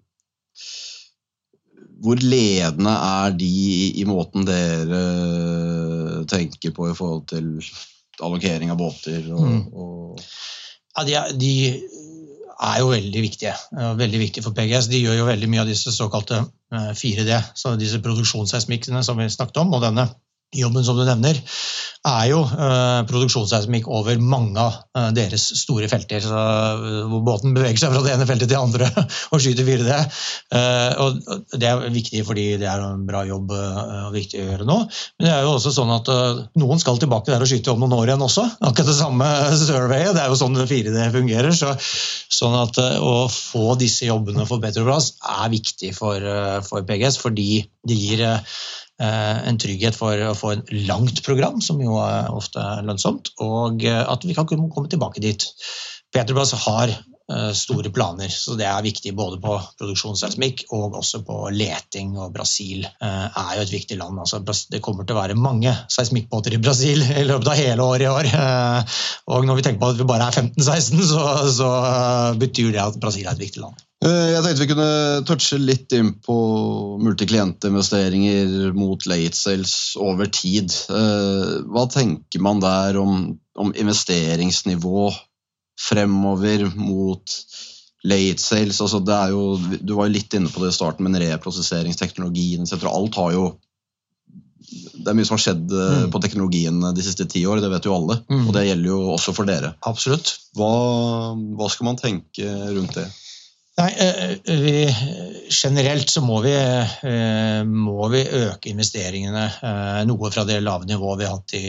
hvor 2.03 2.23
ledende 2.23 2.95
er 2.95 3.35
de 3.35 3.47
i, 3.47 3.77
i 3.99 4.07
måten 4.07 4.47
dere 4.47 5.05
tenker 6.31 6.75
på 6.75 6.87
i 6.91 6.95
forhold 6.95 7.25
til 7.31 7.55
allokering 8.25 8.71
av 8.73 8.79
båter 8.79 9.25
og, 9.33 9.45
mm. 9.45 9.61
og 9.73 10.23
ja, 10.99 11.05
de, 11.05 11.15
er, 11.15 11.35
de, 11.39 11.51
er 12.59 12.79
jo 12.81 12.89
veldig 12.91 13.21
viktige. 13.23 13.53
Veldig 13.71 14.19
viktige 14.19 14.43
for 14.43 14.55
PGS. 14.57 14.89
De 14.91 14.99
gjør 14.99 15.21
jo 15.21 15.27
veldig 15.29 15.47
mye 15.51 15.61
av 15.63 15.69
disse 15.69 15.93
såkalte 15.95 16.41
4D, 16.69 17.37
så 17.55 17.75
disse 17.79 18.01
produksjonsseismikkene 18.03 19.03
som 19.05 19.19
vi 19.21 19.29
snakket 19.31 19.61
om, 19.63 19.71
og 19.77 19.85
denne 19.85 20.09
jobben 20.55 20.85
som 20.85 20.97
du 20.97 21.05
nevner, 21.05 21.37
er 22.09 22.29
jo 22.31 22.39
eh, 22.41 23.01
produksjonsseismikk 23.09 23.89
over 23.91 24.17
mange 24.23 24.57
av 24.61 24.77
eh, 24.97 25.09
deres 25.15 25.43
store 25.59 25.89
felter. 25.91 26.23
Så, 26.23 26.31
eh, 26.33 27.01
hvor 27.11 27.21
båten 27.27 27.53
beveger 27.55 27.81
seg 27.81 27.93
fra 27.93 28.01
det 28.05 28.13
ene 28.15 28.27
feltet 28.29 28.47
til 28.47 28.55
det 28.55 28.61
andre 28.61 28.87
og 29.33 29.43
skyter 29.43 29.67
4D. 29.67 29.97
Eh, 30.55 31.01
og 31.03 31.19
det 31.59 31.69
er 31.69 31.83
viktig 31.93 32.23
fordi 32.27 32.47
det 32.61 32.69
er 32.71 32.85
en 32.85 33.05
bra 33.07 33.25
jobb 33.27 33.53
eh, 33.55 33.81
og 34.07 34.15
viktig 34.15 34.41
å 34.41 34.47
gjøre 34.47 34.69
nå. 34.69 34.79
Men 35.19 35.27
det 35.27 35.33
er 35.35 35.45
jo 35.45 35.53
også 35.57 35.75
sånn 35.75 35.93
at 35.93 36.11
eh, 36.13 36.41
noen 36.63 36.81
skal 36.81 37.01
tilbake 37.01 37.33
der 37.33 37.45
og 37.45 37.51
skyte 37.51 37.75
om 37.75 37.83
noen 37.83 37.97
år 37.99 38.13
igjen 38.13 38.25
også. 38.25 38.47
Akkurat 38.71 38.89
det 38.89 38.97
samme 38.97 39.29
surveyet. 39.65 40.15
Det 40.17 40.23
er 40.23 40.31
jo 40.33 40.39
sånn 40.39 40.57
4D 40.63 41.09
fungerer. 41.13 41.51
Så, 41.59 41.75
sånn 42.39 42.55
at 42.57 42.79
å 42.79 43.27
få 43.27 43.75
disse 43.79 44.07
jobbene 44.07 44.47
for 44.47 44.63
Petrobras 44.63 45.13
er 45.19 45.51
viktig 45.51 45.91
for, 45.97 46.23
for 46.65 46.87
PGS, 46.87 47.19
fordi 47.19 47.65
det 47.87 47.95
gir 47.95 48.25
Eh, 48.99 49.47
en 49.47 49.59
trygghet 49.59 49.95
for 49.95 50.19
å 50.27 50.33
få 50.35 50.55
en 50.57 50.65
langt 50.89 51.21
program, 51.23 51.61
som 51.63 51.79
jo 51.79 51.95
er 52.03 52.33
ofte 52.35 52.59
er 52.59 52.83
lønnsomt, 52.83 53.31
og 53.45 53.85
eh, 53.87 54.01
at 54.03 54.27
vi 54.27 54.35
kan 54.35 54.49
komme 54.49 54.91
tilbake 54.91 55.23
dit. 55.23 55.45
Petrobras 56.11 56.51
har 56.65 56.91
eh, 56.91 57.53
store 57.55 57.93
planer, 57.95 58.27
så 58.33 58.57
det 58.59 58.67
er 58.67 58.83
viktig 58.83 59.15
både 59.15 59.39
på 59.39 59.55
produksjonsseismikk 59.79 60.65
og 60.75 60.99
også 60.99 61.23
på 61.23 61.39
leting. 61.55 62.17
og 62.19 62.35
Brasil 62.35 62.83
er 62.99 63.55
jo 63.55 63.63
et 63.63 63.75
viktig 63.77 64.01
land. 64.01 64.19
Altså, 64.19 64.43
det 64.43 64.83
kommer 64.83 65.07
til 65.07 65.15
å 65.15 65.21
være 65.21 65.39
mange 65.39 65.77
seismikkbåter 65.95 66.57
i 66.57 66.63
Brasil 66.65 66.99
i 66.99 67.27
løpet 67.29 67.53
av 67.53 67.61
hele 67.61 67.85
året 67.85 68.03
i 68.03 68.11
år. 68.11 68.33
Og 69.31 69.47
når 69.47 69.61
vi 69.61 69.69
tenker 69.69 69.85
på 69.85 69.93
at 69.93 70.01
vi 70.01 70.11
bare 70.11 70.27
er 70.27 70.43
15-16, 70.43 71.07
så, 71.13 71.29
så 71.61 71.71
betyr 72.41 72.75
det 72.75 72.83
at 72.89 72.99
Brasil 72.99 73.29
er 73.29 73.37
et 73.37 73.47
viktig 73.47 73.63
land. 73.63 73.79
Eh, 73.99 74.27
jeg 74.31 74.43
tenkte 74.45 74.63
vi 74.63 74.69
kunne 74.69 74.91
touche 75.27 75.57
litt 75.59 75.93
inn 75.97 76.13
på 76.23 76.35
multiklientinvesteringer 77.03 78.71
mot 78.77 79.03
late 79.11 79.35
sales 79.35 79.73
over 79.99 80.29
tid. 80.31 80.71
Eh, 80.87 81.57
hva 81.67 81.83
tenker 81.91 82.43
man 82.43 82.63
der 82.63 82.99
om, 83.01 83.33
om 83.59 83.73
investeringsnivå 83.75 85.09
fremover 85.89 86.69
mot 86.79 87.35
late 88.07 88.39
sales? 88.39 88.79
Altså 88.79 89.03
jo, 89.33 89.43
du 89.59 89.97
var 89.97 90.07
jo 90.07 90.15
litt 90.15 90.39
inne 90.39 90.51
på 90.51 90.63
det 90.63 90.71
i 90.71 90.79
starten, 90.79 91.03
men 91.03 91.19
reprosesseringsteknologien 91.19 92.63
etc. 92.63 92.87
Alt 92.87 93.19
har 93.19 93.35
jo 93.35 93.49
det 94.69 95.07
er 95.07 95.15
mye 95.17 95.25
som 95.25 95.35
har 95.35 95.43
skjedd 95.43 95.71
eh, 95.73 96.03
mm. 96.05 96.11
på 96.13 96.19
teknologien 96.23 96.83
de 96.95 97.03
siste 97.03 97.27
ti 97.27 97.41
år, 97.49 97.59
det 97.59 97.71
vet 97.71 97.87
jo 97.87 97.99
alle. 97.99 98.21
Mm. 98.31 98.45
Og 98.45 98.55
det 98.55 98.69
gjelder 98.69 98.93
jo 98.93 98.99
også 99.15 99.35
for 99.35 99.49
dere. 99.49 99.75
Absolutt. 99.89 100.37
Hva, 100.55 100.75
hva 101.59 101.67
skal 101.73 101.91
man 101.91 101.99
tenke 101.99 102.47
rundt 102.71 102.95
det? 102.95 103.09
Nei, 103.79 103.93
eh, 103.95 104.31
eh, 104.43 104.59
vi, 104.59 104.95
Generelt 105.49 106.09
så 106.11 106.21
må 106.21 106.41
vi, 106.43 106.51
eh, 106.51 107.61
må 107.63 108.09
vi, 108.11 108.19
øke 108.21 108.69
investeringene 108.73 109.45
noe 110.05 110.31
fra 110.33 110.43
det 110.45 110.59
lave 110.61 110.85
nivået 110.89 111.21
vi 111.21 111.25
har 111.25 111.37
hatt 111.37 111.55
i 111.57 111.63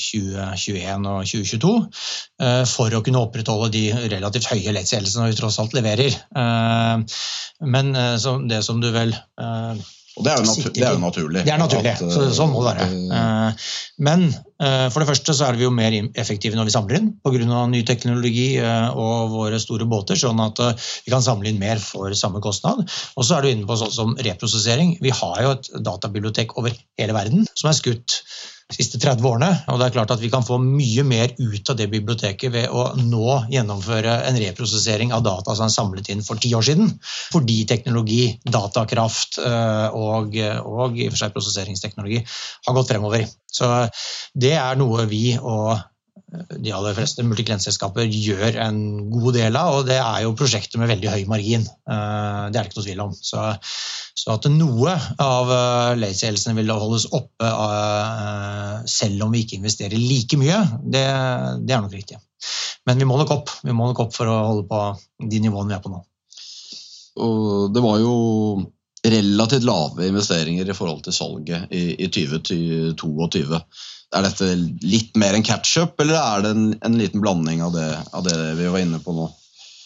2021 0.00 1.06
og 1.12 1.28
2022, 1.28 1.74
for 2.72 2.96
å 2.96 3.02
kunne 3.06 3.22
opprettholde 3.22 3.70
de 3.76 3.84
relativt 4.16 4.48
høye 4.50 4.74
lettelsene 4.74 5.28
vi 5.30 5.38
tross 5.38 5.60
alt 5.62 5.76
leverer. 5.76 6.18
Men 7.76 7.94
det 8.50 8.64
som 8.66 8.82
du 8.82 8.90
vel 8.96 9.14
og 10.14 10.26
det 10.26 10.30
er, 10.30 10.42
jo, 10.46 10.70
det 10.70 10.84
er 10.86 10.92
jo 10.94 11.02
naturlig. 11.02 11.40
Det 11.42 11.52
er 11.54 11.58
naturlig, 11.58 11.94
at, 11.96 12.02
så, 12.14 12.28
sånn 12.36 12.52
må 12.52 12.62
det 12.62 12.74
være. 12.76 13.54
Men 13.98 14.28
Eh, 14.62 14.86
for 14.92 15.02
det 15.02 15.08
første 15.08 15.34
så 15.34 15.48
er 15.48 15.58
vi 15.58 15.66
jo 15.66 15.72
mer 15.74 15.94
effektive 16.20 16.54
når 16.54 16.68
vi 16.68 16.74
samler 16.76 17.00
inn 17.00 17.10
pga. 17.24 17.64
ny 17.70 17.82
teknologi 17.86 18.54
eh, 18.62 18.88
og 18.94 19.32
våre 19.34 19.58
store 19.58 19.86
båter, 19.90 20.18
sånn 20.18 20.40
at 20.44 20.62
eh, 20.62 20.86
vi 21.06 21.14
kan 21.14 21.24
samle 21.24 21.50
inn 21.50 21.58
mer 21.58 21.82
for 21.82 22.14
samme 22.14 22.42
kostnad. 22.44 22.84
Og 23.18 23.26
så 23.26 23.38
er 23.38 23.42
du 23.42 23.50
inne 23.50 23.66
på 23.68 23.78
sånn 23.80 23.94
som 23.94 24.14
reprosessering. 24.14 24.96
Vi 25.02 25.10
har 25.10 25.42
jo 25.42 25.54
et 25.56 25.70
databibliotek 25.82 26.54
over 26.60 26.74
hele 27.00 27.16
verden 27.16 27.48
som 27.54 27.70
er 27.70 27.78
skutt 27.80 28.20
siste 28.72 28.98
30 28.98 29.26
årene. 29.28 29.50
og 29.68 29.78
det 29.78 29.86
er 29.86 29.94
klart 29.94 30.10
at 30.14 30.20
Vi 30.20 30.30
kan 30.32 30.44
få 30.44 30.56
mye 30.58 31.04
mer 31.04 31.34
ut 31.38 31.70
av 31.70 31.76
det 31.76 31.90
biblioteket 31.92 32.52
ved 32.52 32.68
å 32.72 32.94
nå 32.96 33.44
gjennomføre 33.52 34.14
en 34.28 34.38
reprosessering 34.40 35.12
av 35.12 35.24
data 35.24 35.54
som 35.54 35.66
er 35.66 35.74
samlet 35.74 36.08
inn 36.08 36.24
for 36.24 36.40
ti 36.40 36.54
år 36.54 36.64
siden. 36.64 36.92
Fordi 37.32 37.64
teknologi, 37.68 38.38
datakraft 38.44 39.38
og, 39.38 40.36
og 40.36 40.98
i 40.98 41.08
og 41.08 41.12
for 41.12 41.20
seg 41.20 41.34
prosesseringsteknologi 41.36 42.22
har 42.24 42.78
gått 42.78 42.92
fremover. 42.94 43.26
Så 43.52 43.68
det 44.34 44.56
er 44.56 44.80
noe 44.80 45.04
vi 45.10 45.36
og 45.38 45.76
de 46.32 46.72
aller 46.74 46.94
fleste 46.96 47.22
multiklientselskaper 47.26 48.08
gjør 48.08 48.56
en 48.64 48.78
god 49.12 49.36
del 49.36 49.56
av, 49.58 49.78
og 49.78 49.88
det 49.88 49.98
er 50.00 50.22
jo 50.24 50.34
prosjekter 50.38 50.80
med 50.80 50.90
veldig 50.90 51.10
høy 51.12 51.26
margin. 51.30 51.66
Eh, 51.66 52.44
det 52.50 52.58
er 52.58 52.64
det 52.64 52.70
ikke 52.70 52.80
noe 52.80 52.86
tvil 52.88 53.02
om. 53.04 53.12
Så, 53.14 53.44
så 54.18 54.34
at 54.34 54.48
noe 54.50 54.96
av 55.22 55.52
eh, 55.54 56.00
late 56.00 56.56
vil 56.58 56.74
holdes 56.74 57.06
oppe 57.14 57.50
eh, 57.50 58.78
selv 58.90 59.26
om 59.26 59.34
vi 59.34 59.44
ikke 59.44 59.60
investerer 59.60 60.00
like 60.00 60.40
mye, 60.40 60.62
det, 60.82 61.04
det, 61.62 61.76
er 61.76 61.84
nok 61.84 61.94
riktig. 61.94 62.18
Men 62.88 63.00
vi 63.00 63.08
må 63.08 63.18
nok 63.20 63.34
opp. 63.36 63.54
Vi 63.62 63.76
må 63.76 63.88
nok 63.90 64.06
opp 64.06 64.16
for 64.16 64.30
å 64.30 64.40
holde 64.48 64.68
på 64.70 64.82
de 65.30 65.44
nivåene 65.44 65.74
vi 65.74 65.78
er 65.78 65.84
på 65.84 65.92
nå. 65.92 66.02
Og 67.24 67.74
det 67.74 67.82
var 67.84 68.00
jo 68.02 68.14
relativt 69.04 69.66
lave 69.68 70.08
investeringer 70.08 70.66
i 70.66 70.76
forhold 70.76 71.04
til 71.04 71.14
salget 71.14 71.68
i, 71.70 71.92
i 72.00 72.08
2022. 72.08 73.60
Er 74.14 74.26
dette 74.26 74.50
litt 74.84 75.16
mer 75.18 75.34
enn 75.34 75.46
catch-up, 75.46 75.98
eller 76.02 76.18
er 76.20 76.44
det 76.44 76.52
en, 76.54 76.66
en, 76.86 76.98
liten 77.00 77.22
blanding 77.22 77.64
av 77.66 77.72
det, 77.74 77.88
av 78.14 78.22
det 78.26 78.36
vi 78.60 78.68
var 78.70 78.84
inne 78.84 79.00
på 79.02 79.14
nå? 79.16 79.26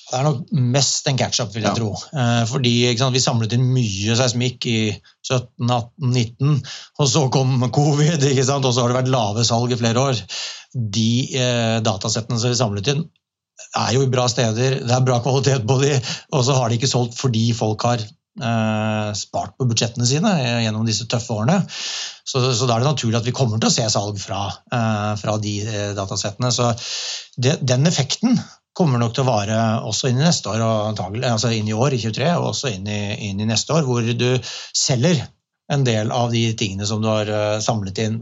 Det 0.09 0.17
er 0.17 0.25
nok 0.25 0.53
mest 0.73 1.09
en 1.11 1.19
catch-up, 1.21 1.51
vil 1.53 1.67
jeg 1.67 1.69
ja. 1.69 1.77
tro. 1.77 1.91
Eh, 2.17 2.43
fordi 2.49 2.73
sant, 2.97 3.17
Vi 3.17 3.21
samlet 3.21 3.57
inn 3.57 3.67
mye 3.75 4.17
seismikk 4.17 4.69
i 4.69 4.79
17, 5.29 5.69
18, 5.69 6.13
19, 6.13 6.55
og 7.01 7.11
så 7.13 7.27
kom 7.33 7.67
covid, 7.73 8.25
og 8.25 8.71
så 8.73 8.85
har 8.85 8.93
det 8.93 8.99
vært 9.03 9.13
lave 9.13 9.45
salg 9.49 9.73
i 9.73 9.81
flere 9.81 10.07
år. 10.11 10.23
De 10.99 11.11
eh, 11.37 11.79
datasettene 11.85 12.41
som 12.41 12.53
vi 12.53 12.61
samlet 12.61 12.93
inn, 12.95 13.05
er 13.77 13.93
jo 13.97 14.05
i 14.05 14.11
bra 14.11 14.25
steder, 14.31 14.79
det 14.87 14.95
er 14.95 15.05
bra 15.05 15.19
kvalitet 15.25 15.67
på 15.69 15.81
de, 15.83 15.97
og 16.33 16.45
så 16.47 16.57
har 16.57 16.71
de 16.71 16.79
ikke 16.79 16.91
solgt 16.91 17.19
fordi 17.19 17.51
folk 17.57 17.85
har 17.85 18.05
spart 19.19 19.57
på 19.59 19.67
budsjettene 19.69 20.07
sine 20.07 20.31
gjennom 20.63 20.87
disse 20.87 21.07
tøffe 21.11 21.35
årene. 21.35 21.59
Så, 22.29 22.43
så, 22.53 22.67
da 22.69 22.77
er 22.77 22.85
det 22.85 22.91
naturlig 22.91 23.19
at 23.21 23.27
vi 23.29 23.35
kommer 23.37 23.61
til 23.61 23.71
å 23.71 23.73
se 23.73 23.87
salg 23.93 24.19
fra, 24.21 24.43
eh, 24.75 25.13
fra 25.17 25.37
de 25.41 25.55
eh, 25.65 25.91
datasettene. 25.97 26.51
Så 26.53 26.71
det, 27.41 27.57
den 27.65 27.89
effekten 27.89 28.37
kommer 28.77 29.01
nok 29.01 29.15
til 29.17 29.25
å 29.25 29.31
vare 29.31 29.59
også 29.89 30.11
inn 30.11 30.21
i 30.21 30.27
neste 30.27 30.53
år, 30.53 30.63
altså 31.25 31.51
inn 31.57 31.71
i 31.71 31.77
år, 31.77 31.97
i 31.97 32.03
23, 32.03 32.29
og 32.37 32.51
også 32.53 32.75
inn 32.75 32.87
i, 32.87 33.01
inn 33.31 33.41
i 33.41 33.49
neste 33.49 33.75
år, 33.75 33.89
hvor 33.89 34.05
du 34.05 34.29
selger 34.77 35.25
en 35.73 35.87
del 35.89 36.13
av 36.15 36.31
de 36.33 36.45
tingene 36.57 36.87
som 36.89 37.01
du 37.03 37.09
har 37.11 37.33
samlet 37.65 37.99
inn 38.05 38.21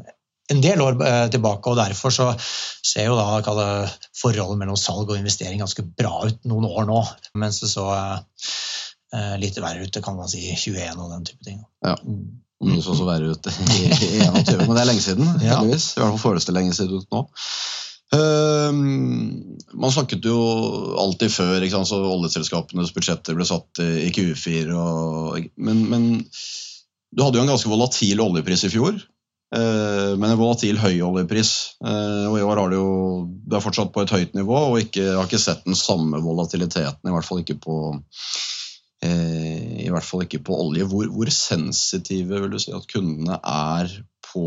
en 0.51 0.63
del 0.63 0.81
år 0.81 0.97
tilbake. 1.35 1.71
og 1.71 1.77
Derfor 1.79 2.15
så 2.15 2.31
ser 2.39 3.11
jo 3.11 3.19
da 3.19 3.43
forholdet 4.17 4.59
mellom 4.63 4.79
salg 4.81 5.11
og 5.11 5.19
investering 5.19 5.61
ganske 5.61 5.85
bra 5.99 6.23
ut 6.25 6.47
noen 6.49 6.67
år 6.71 6.89
nå. 6.89 7.03
Mens 7.43 7.61
det 7.63 7.71
så 7.75 7.91
Eh, 7.91 8.86
litt 9.41 9.57
verre 9.63 9.85
ute, 9.87 10.03
kan 10.03 10.17
man 10.19 10.29
si 10.29 10.41
21 10.51 10.99
og 10.99 11.13
den 11.13 11.25
type 11.29 11.47
ting. 11.47 11.61
Ja. 11.87 11.95
Mye 12.65 12.81
så 12.81 12.95
også 12.95 13.05
verre 13.05 13.35
ute 13.37 13.53
i, 13.53 13.81
i 13.85 14.21
21, 14.25 14.63
men 14.65 14.77
det 14.77 14.83
er 14.83 14.89
lenge 14.89 15.05
siden. 15.05 15.27
Ja. 15.45 15.59
heldigvis. 15.59 15.91
I 15.97 16.01
hvert 16.01 16.15
fall 16.15 16.23
føles 16.23 16.49
det 16.49 16.55
lenge 16.57 16.77
siden 16.77 17.03
ut 17.03 17.11
nå. 17.13 17.27
Uh, 18.15 18.71
man 19.77 19.93
snakket 19.93 20.25
jo 20.25 20.37
alltid 21.03 21.35
før 21.35 21.59
ikke 21.59 21.75
sant, 21.75 21.91
så 21.91 21.99
oljeselskapenes 22.07 22.95
budsjetter 22.97 23.37
ble 23.37 23.49
satt 23.49 23.83
i, 23.85 23.91
i 24.07 24.15
Q4. 24.15 24.73
Og, 24.73 25.51
men, 25.61 25.85
men, 25.91 26.09
du 27.13 27.25
hadde 27.25 27.41
jo 27.41 27.45
en 27.45 27.53
ganske 27.53 27.71
volatil 27.71 28.25
oljepris 28.25 28.65
i 28.69 28.73
fjor. 28.73 28.97
Uh, 29.53 30.17
men 30.17 30.31
en 30.31 30.41
volatil 30.41 30.81
høy 30.81 30.95
oljepris. 31.05 31.53
Uh, 31.85 32.31
og 32.31 32.41
i 32.41 32.47
år 32.47 32.63
har 32.63 32.73
du 32.73 32.79
jo 32.79 32.91
det 33.45 33.61
er 33.61 33.67
fortsatt 33.69 33.93
på 33.93 34.07
et 34.07 34.17
høyt 34.17 34.33
nivå 34.39 34.63
og 34.71 34.81
ikke, 34.81 35.11
har 35.19 35.29
ikke 35.29 35.43
sett 35.43 35.67
den 35.69 35.77
samme 35.77 36.25
volatiliteten, 36.25 37.05
i 37.05 37.15
hvert 37.15 37.29
fall 37.29 37.45
ikke 37.45 37.61
på 37.69 37.77
Eh, 37.97 38.46
I 39.05 39.91
hvert 39.93 40.07
fall 40.07 40.23
ikke 40.25 40.41
på 40.47 40.57
olje. 40.57 40.87
Hvor, 40.89 41.09
hvor, 41.13 41.29
sensitive 41.31 42.41
vil 42.43 42.55
du 42.55 42.59
si 42.63 42.73
at 42.75 42.87
kundene 42.91 43.37
er 43.43 43.93
på 44.25 44.47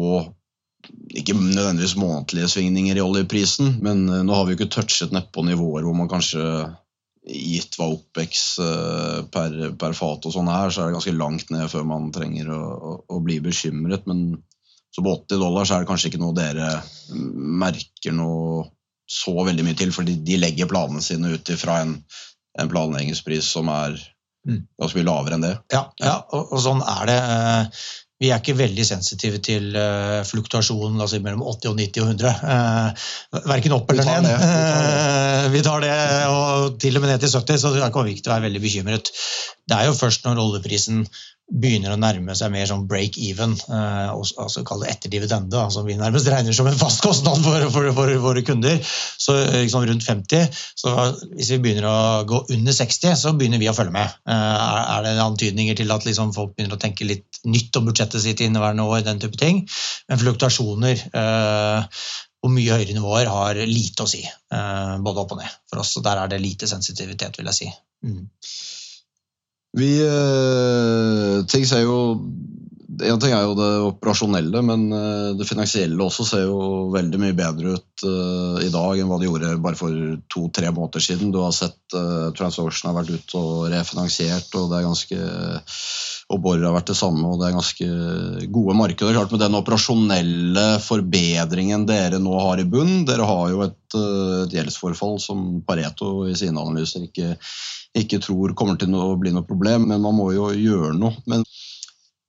ikke 1.20 1.36
nødvendigvis 1.36 1.96
månedlige 2.00 2.50
svingninger 2.54 2.98
i 2.98 3.04
oljeprisen, 3.04 3.80
men 3.84 4.06
eh, 4.10 4.22
nå 4.26 4.36
har 4.36 4.46
vi 4.46 4.54
jo 4.54 4.60
ikke 4.60 4.72
touchet 4.74 5.16
nedpå 5.16 5.44
nivåer 5.46 5.86
hvor 5.86 5.98
man 5.98 6.12
kanskje 6.12 6.44
gitt 7.30 7.76
hva 7.78 7.90
OPEX 7.94 8.44
eh, 8.64 9.18
per, 9.34 9.58
per, 9.82 9.96
fat 9.98 10.26
og 10.26 10.34
sånn 10.34 10.50
er, 10.54 10.72
så 10.72 10.84
er 10.84 10.90
det 10.90 10.98
ganske 10.98 11.18
langt 11.18 11.52
ned 11.54 11.68
før 11.72 11.86
man 11.90 12.12
trenger 12.16 12.52
å, 12.56 12.62
å, 12.62 12.94
å 13.18 13.22
bli 13.26 13.40
bekymret. 13.44 14.08
Men 14.10 14.40
så 14.90 15.04
på 15.06 15.16
80 15.18 15.44
dollar 15.44 15.68
så 15.68 15.78
er 15.78 15.84
det 15.84 15.92
kanskje 15.92 16.14
ikke 16.14 16.24
noe 16.24 16.38
dere 16.38 16.72
merker 17.60 18.16
noe 18.16 18.70
så 19.10 19.34
veldig 19.34 19.66
mye 19.66 19.78
til, 19.78 19.92
for 19.94 20.06
de 20.06 20.38
legger 20.38 20.70
planene 20.70 21.02
sine 21.02 21.34
ut 21.34 21.50
ifra 21.50 21.80
en, 21.84 21.96
en 22.62 22.70
planleggingspris 22.72 23.48
som 23.58 23.70
er 23.74 23.98
Mm. 24.50 24.62
Ganske 24.82 25.00
mye 25.00 25.08
lavere 25.08 25.38
enn 25.38 25.48
det. 25.48 25.56
Ja, 25.74 25.88
ja 26.02 26.20
og, 26.28 26.54
og, 26.54 26.62
sånn 26.64 26.84
er 26.86 27.10
det. 27.10 27.18
Eh, 27.34 27.84
vi 28.20 28.34
er 28.34 28.42
ikke 28.42 28.58
veldig 28.60 28.84
sensitive 28.84 29.38
til 29.40 29.70
uh, 29.80 30.26
fluktuasjon 30.28 30.98
altså 31.00 31.22
mellom 31.24 31.40
80 31.48 31.70
og 31.70 31.78
90 31.80 32.02
og 32.04 32.10
100. 32.18 32.34
Uh, 32.44 33.44
verken 33.48 33.76
opp 33.78 33.94
eller 33.94 34.10
ned. 34.10 34.28
Vi 35.54 35.62
tar 35.64 35.86
det, 35.86 35.94
og 36.28 36.76
til 36.84 37.00
og 37.00 37.06
med 37.06 37.14
ned 37.14 37.24
til 37.24 37.32
70, 37.32 37.62
så 37.64 37.72
kommer 37.78 38.10
vi 38.10 38.18
ikke 38.18 38.26
til 38.26 38.34
å 38.34 38.36
være 38.36 38.50
veldig 38.50 38.64
bekymret. 38.66 39.14
Det 39.72 39.78
er 39.78 39.88
jo 39.88 39.96
først 39.96 40.28
når 40.28 40.44
oljeprisen 40.44 41.06
begynner 41.50 41.94
å 41.94 42.00
nærme 42.00 42.36
seg 42.38 42.52
mer 42.54 42.68
sånn 42.70 42.86
break 42.90 43.18
even, 43.26 43.56
eh, 43.74 44.12
altså 44.14 44.62
kall 44.68 44.84
det 44.84 44.92
etter 44.94 45.12
dividende, 45.14 45.64
som 45.74 45.88
vi 45.88 45.98
nærmest 45.98 46.30
regner 46.30 46.56
som 46.56 46.70
en 46.70 46.78
fast 46.78 47.02
kostnad 47.06 47.42
for, 47.46 47.66
for, 47.74 47.90
for 47.98 48.14
våre 48.22 48.44
kunder, 48.46 48.78
så 49.18 49.38
liksom 49.56 49.88
rundt 49.90 50.06
50. 50.06 50.62
Så 50.78 50.94
hvis 51.34 51.52
vi 51.56 51.60
begynner 51.64 51.90
å 51.90 51.98
gå 52.30 52.44
under 52.56 52.76
60, 52.76 53.18
så 53.18 53.34
begynner 53.38 53.62
vi 53.62 53.70
å 53.72 53.76
følge 53.78 53.96
med. 53.98 54.16
Eh, 54.30 54.88
er 54.96 55.06
det 55.08 55.18
antydninger 55.26 55.80
til 55.80 55.96
at 55.96 56.08
liksom 56.08 56.34
folk 56.38 56.56
begynner 56.56 56.78
å 56.78 56.82
tenke 56.82 57.08
litt 57.10 57.42
nytt 57.50 57.76
om 57.80 57.90
budsjettet 57.90 58.24
sitt 58.24 58.42
i 58.44 58.50
inneværende 58.50 58.86
år, 58.86 59.04
den 59.08 59.22
type 59.22 59.40
ting. 59.40 59.64
Men 60.10 60.22
fluktuasjoner 60.22 61.06
eh, 61.10 62.02
på 62.40 62.52
mye 62.54 62.78
høyere 62.78 62.96
nivåer 62.96 63.30
har 63.32 63.58
lite 63.68 64.06
å 64.06 64.10
si, 64.10 64.22
eh, 64.24 64.98
både 65.04 65.24
opp 65.24 65.34
og 65.36 65.42
ned 65.42 65.62
for 65.70 65.82
oss. 65.82 65.98
og 65.98 66.06
Der 66.06 66.22
er 66.22 66.32
det 66.32 66.44
lite 66.44 66.70
sensitivitet, 66.70 67.42
vil 67.42 67.50
jeg 67.52 67.58
si. 67.58 67.72
Mm. 68.06 68.28
Vi 69.78 70.02
eh, 70.02 71.46
ting 71.46 71.66
ser 71.68 71.84
jo 71.86 72.00
En 73.06 73.20
ting 73.22 73.34
er 73.34 73.46
jo 73.46 73.56
det 73.58 73.70
operasjonelle, 73.88 74.62
men 74.66 74.86
eh, 74.96 75.30
det 75.40 75.48
finansielle 75.48 76.04
også 76.04 76.26
ser 76.28 76.46
jo 76.48 76.90
veldig 76.94 77.22
mye 77.22 77.38
bedre 77.38 77.78
ut 77.78 78.04
uh, 78.06 78.60
i 78.64 78.70
dag 78.74 79.00
enn 79.00 79.10
hva 79.10 79.20
det 79.20 79.30
gjorde 79.30 79.56
bare 79.64 79.80
for 79.80 79.96
to-tre 80.32 80.72
måneder 80.76 81.04
siden. 81.04 81.32
Du 81.34 81.40
har 81.44 81.56
sett 81.56 81.80
uh, 81.96 82.30
TransOcean 82.36 82.92
har 82.92 82.98
vært 83.00 83.14
ute 83.16 83.40
og 83.40 83.70
refinansiert, 83.74 84.52
og 84.60 84.72
det 84.72 84.80
er 84.80 84.88
ganske 84.88 85.20
og 86.30 86.44
Borr 86.44 86.62
har 86.62 86.76
vært 86.76 86.92
det 86.92 86.98
samme, 87.00 87.26
og 87.26 87.40
det 87.42 87.48
er 87.48 87.56
ganske 87.56 87.86
gode 88.54 88.76
markeder. 88.78 89.16
Klart 89.16 89.32
Med 89.34 89.42
den 89.42 89.58
operasjonelle 89.58 90.66
forbedringen 90.86 91.88
dere 91.90 92.20
nå 92.22 92.36
har 92.38 92.62
i 92.62 92.68
bunn 92.70 93.08
Dere 93.10 93.26
har 93.26 93.48
jo 93.50 93.64
et, 93.66 93.98
et 93.98 94.54
gjeldsforfall 94.54 95.18
som 95.24 95.48
Pareto 95.66 96.28
i 96.30 96.36
sine 96.38 96.62
analyser 96.62 97.08
ikke 97.08 97.34
ikke 97.98 98.20
tror 98.22 98.54
kommer 98.58 98.78
til 98.78 98.94
å 98.94 99.16
bli 99.20 99.32
noe 99.34 99.48
problem, 99.48 99.88
men 99.90 100.02
man 100.04 100.14
må 100.18 100.30
jo 100.36 100.52
gjøre 100.54 100.94
noe. 101.00 101.16
Men 101.30 101.42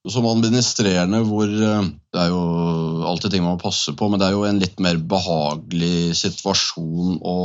som 0.09 0.27
administrerende 0.31 1.21
hvor 1.29 1.49
eh, 1.49 1.89
Det 2.11 2.21
er 2.23 2.31
jo 2.33 2.43
alltid 3.07 3.35
ting 3.35 3.45
man 3.45 3.59
må 3.59 3.63
passe 3.63 3.93
på, 3.97 4.09
men 4.09 4.21
det 4.21 4.29
er 4.29 4.37
jo 4.37 4.47
en 4.49 4.61
litt 4.63 4.81
mer 4.83 5.01
behagelig 5.11 6.17
situasjon 6.19 7.19
å 7.21 7.37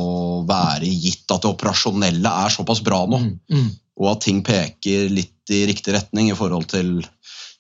være 0.48 0.88
i, 0.88 0.94
gitt 1.08 1.32
at 1.32 1.44
det 1.44 1.52
operasjonelle 1.52 2.36
er 2.46 2.54
såpass 2.54 2.82
bra 2.86 3.04
nå. 3.10 3.20
Mm, 3.22 3.34
mm. 3.52 3.68
Og 4.02 4.12
at 4.12 4.24
ting 4.26 4.42
peker 4.46 5.12
litt 5.12 5.54
i 5.54 5.66
riktig 5.70 5.94
retning 5.96 6.32
i 6.32 6.38
forhold 6.38 6.68
til, 6.72 6.98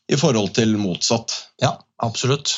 i 0.09 0.19
forhold 0.19 0.55
til 0.57 0.73
motsatt. 0.81 1.35
Ja, 1.61 1.75
absolutt. 2.03 2.55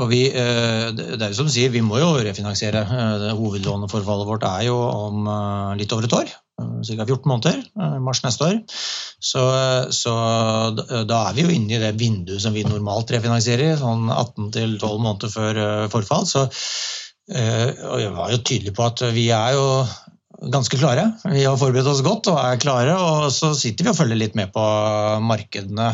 Og 0.00 0.08
vi, 0.10 0.24
eh, 0.30 0.86
det 0.94 1.18
er 1.18 1.28
jo 1.28 1.40
som 1.42 1.50
du 1.50 1.52
sier, 1.52 1.74
vi 1.74 1.82
må 1.84 1.98
jo 2.00 2.14
refinansiere. 2.22 2.86
Eh, 2.86 3.26
hovedlåneforfallet 3.36 4.30
vårt 4.30 4.46
er 4.48 4.68
jo 4.70 4.78
om 4.78 5.28
litt 5.78 5.92
over 5.92 6.06
et 6.06 6.18
år 6.22 6.32
ca. 6.60 7.06
14 7.06 7.30
måneder, 7.30 7.60
i 7.60 8.02
mars 8.04 8.22
neste 8.24 8.46
år. 8.46 8.58
Så, 9.20 9.42
så, 9.94 10.14
da 11.08 11.22
er 11.28 11.36
vi 11.36 11.44
jo 11.44 11.54
inne 11.54 11.76
i 11.76 11.82
det 11.82 11.92
vinduet 12.00 12.42
som 12.42 12.56
vi 12.56 12.64
normalt 12.66 13.12
refinansierer, 13.12 13.76
sånn 13.80 14.08
18-12 14.08 15.02
måneder 15.04 15.32
før 15.32 15.60
eh, 15.64 15.88
forfall. 15.92 16.28
Så, 16.28 16.46
eh, 17.32 17.68
og 17.90 18.00
jeg 18.00 18.14
var 18.16 18.32
jo 18.32 18.40
tydelig 18.40 18.76
på 18.76 18.86
at 18.86 19.04
vi 19.16 19.28
er 19.36 19.58
jo 19.58 19.66
ganske 20.52 20.78
klare. 20.80 21.04
Vi 21.28 21.44
har 21.44 21.58
forberedt 21.60 21.90
oss 21.90 22.02
godt 22.06 22.30
og 22.32 22.38
er 22.40 22.60
klare. 22.62 22.96
Og 22.96 23.28
så 23.34 23.52
sitter 23.58 23.86
vi 23.86 23.92
og 23.92 23.98
følger 23.98 24.18
litt 24.18 24.38
med 24.38 24.52
på 24.54 24.64
markedene. 25.26 25.90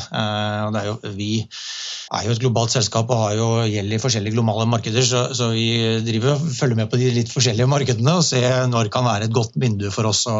Og 0.66 0.74
det 0.74 0.82
er 0.82 0.88
jo, 0.90 0.96
vi 1.18 1.30
er 1.42 2.26
jo 2.26 2.34
et 2.36 2.42
globalt 2.42 2.74
selskap 2.74 3.10
og 3.10 3.22
har 3.24 3.36
jo 3.38 3.50
gjeld 3.66 3.96
i 3.96 4.00
forskjellige 4.02 4.36
globale 4.36 4.68
markeder, 4.70 5.02
så, 5.06 5.26
så, 5.34 5.50
vi 5.54 6.00
driver 6.06 6.36
og 6.36 6.48
følger 6.54 6.78
med 6.78 6.90
på 6.92 7.00
de 7.00 7.12
litt 7.16 7.32
forskjellige 7.32 7.70
markedene 7.70 8.18
og 8.20 8.26
ser 8.26 8.66
når 8.70 8.92
kan 8.94 9.06
være 9.06 9.26
et 9.26 9.34
godt 9.34 9.56
vindu 9.58 9.88
for 9.94 10.12
oss 10.12 10.26
å, 10.30 10.36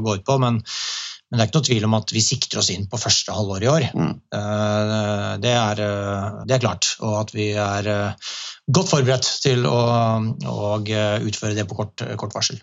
gå 0.00 0.20
ut 0.20 0.26
på. 0.26 0.40
men 0.42 0.62
men 1.30 1.38
det 1.38 1.44
er 1.44 1.48
ikke 1.48 1.60
noe 1.60 1.66
tvil 1.68 1.84
om 1.86 1.92
at 1.94 2.10
vi 2.10 2.20
sikter 2.26 2.58
oss 2.58 2.68
inn 2.74 2.88
på 2.90 2.98
første 2.98 3.34
halvår 3.34 3.62
i 3.62 3.68
år. 3.70 3.84
Mm. 3.94 4.14
Eh, 4.34 5.28
det, 5.44 5.52
er, 5.54 5.82
eh, 5.84 6.40
det, 6.42 6.56
er, 6.56 6.62
klart. 6.64 6.88
Og 7.06 7.12
at 7.20 7.30
vi 7.36 7.52
er 7.54 7.86
eh, 7.86 8.32
godt 8.66 8.90
forberedt 8.90 9.28
til 9.44 9.62
å, 9.70 9.78
å 10.50 10.72
utføre 10.82 11.54
det 11.54 11.68
på 11.70 11.78
kort, 11.78 12.02
kort 12.18 12.34
varsel. 12.34 12.58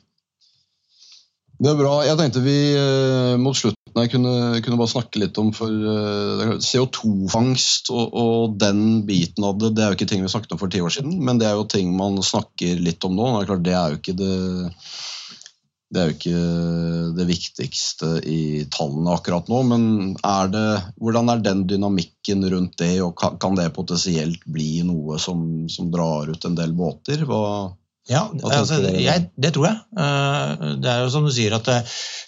Det 1.58 1.72
er 1.72 1.80
bra. 1.80 1.94
Jeg 2.06 2.20
tenkte 2.20 2.46
vi 2.46 2.58
eh, 2.78 3.36
mot 3.42 3.58
slutten 3.58 3.78
jeg 3.98 4.12
kunne, 4.14 4.62
kunne 4.62 4.78
bare 4.78 4.92
snakke 4.92 5.22
litt 5.22 5.38
om 5.42 5.50
for 5.58 5.74
eh, 5.74 6.52
CO2-fangst 6.62 7.90
og, 7.90 8.14
og, 8.14 8.58
den 8.62 9.04
biten 9.08 9.46
av 9.48 9.58
det. 9.62 9.74
Det 9.74 9.84
er 9.84 9.92
jo 9.92 9.98
ikke 9.98 10.10
ting 10.12 10.26
vi 10.26 10.32
snakket 10.32 10.54
om 10.54 10.62
for 10.62 10.70
ti 10.70 10.84
år 10.86 10.94
siden, 10.94 11.18
men 11.26 11.42
det 11.42 11.50
er 11.50 11.58
jo 11.58 11.66
ting 11.72 11.96
man 11.98 12.20
snakker 12.22 12.78
litt 12.84 13.08
om 13.08 13.18
nå. 13.18 13.32
Det 13.32 13.40
er, 13.42 13.50
klart, 13.50 13.66
det 13.66 13.78
er 13.78 13.94
jo 13.96 14.02
ikke 14.02 14.18
det 14.22 14.34
det 15.88 16.02
jo 16.04 16.14
ikke 16.18 16.40
det 17.16 17.26
viktigste 17.30 18.08
i 18.28 18.66
tallene 18.76 19.14
akkurat 19.16 19.48
nå, 19.48 19.62
men 19.70 19.84
er 20.20 20.50
det, 20.52 20.66
hvordan 21.00 21.32
er 21.32 21.44
den 21.46 21.62
dynamikken 21.70 22.44
rundt 22.52 22.76
det, 22.82 22.98
og 23.06 23.16
kan, 23.16 23.56
det 23.56 23.70
potensielt 23.76 24.44
bli 24.52 24.82
noe 24.84 25.16
som, 25.16 25.40
som 25.72 25.88
drar 25.94 26.28
ut 26.28 26.48
en 26.50 26.58
del 26.60 26.76
båter? 26.76 27.24
Hva, 27.24 27.72
ja, 28.08 28.24
altså, 28.44 28.80
jeg, 28.96 29.30
det 29.36 29.54
tror 29.56 29.70
jeg. 29.70 29.80
Eh, 30.00 30.68
det 30.80 30.92
er 30.92 31.04
jo 31.04 31.14
som 31.14 31.28
du 31.28 31.34
sier 31.34 31.56
at 31.58 31.68
det, 31.68 31.80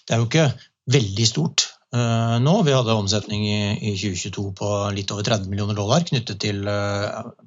det 0.07 0.15
er 0.15 0.21
jo 0.21 0.27
ikke 0.27 0.47
veldig 0.89 1.27
stort 1.29 1.67
uh, 1.95 2.35
nå. 2.41 2.55
Vi 2.65 2.73
hadde 2.73 2.97
omsetning 2.97 3.45
i, 3.47 3.59
i, 3.77 3.93
2022 3.93 4.45
på 4.57 4.69
litt 4.95 5.13
over 5.13 5.27
30 5.27 5.51
millioner 5.51 5.77
dollar 5.77 6.03
knyttet 6.07 6.41
til 6.41 6.63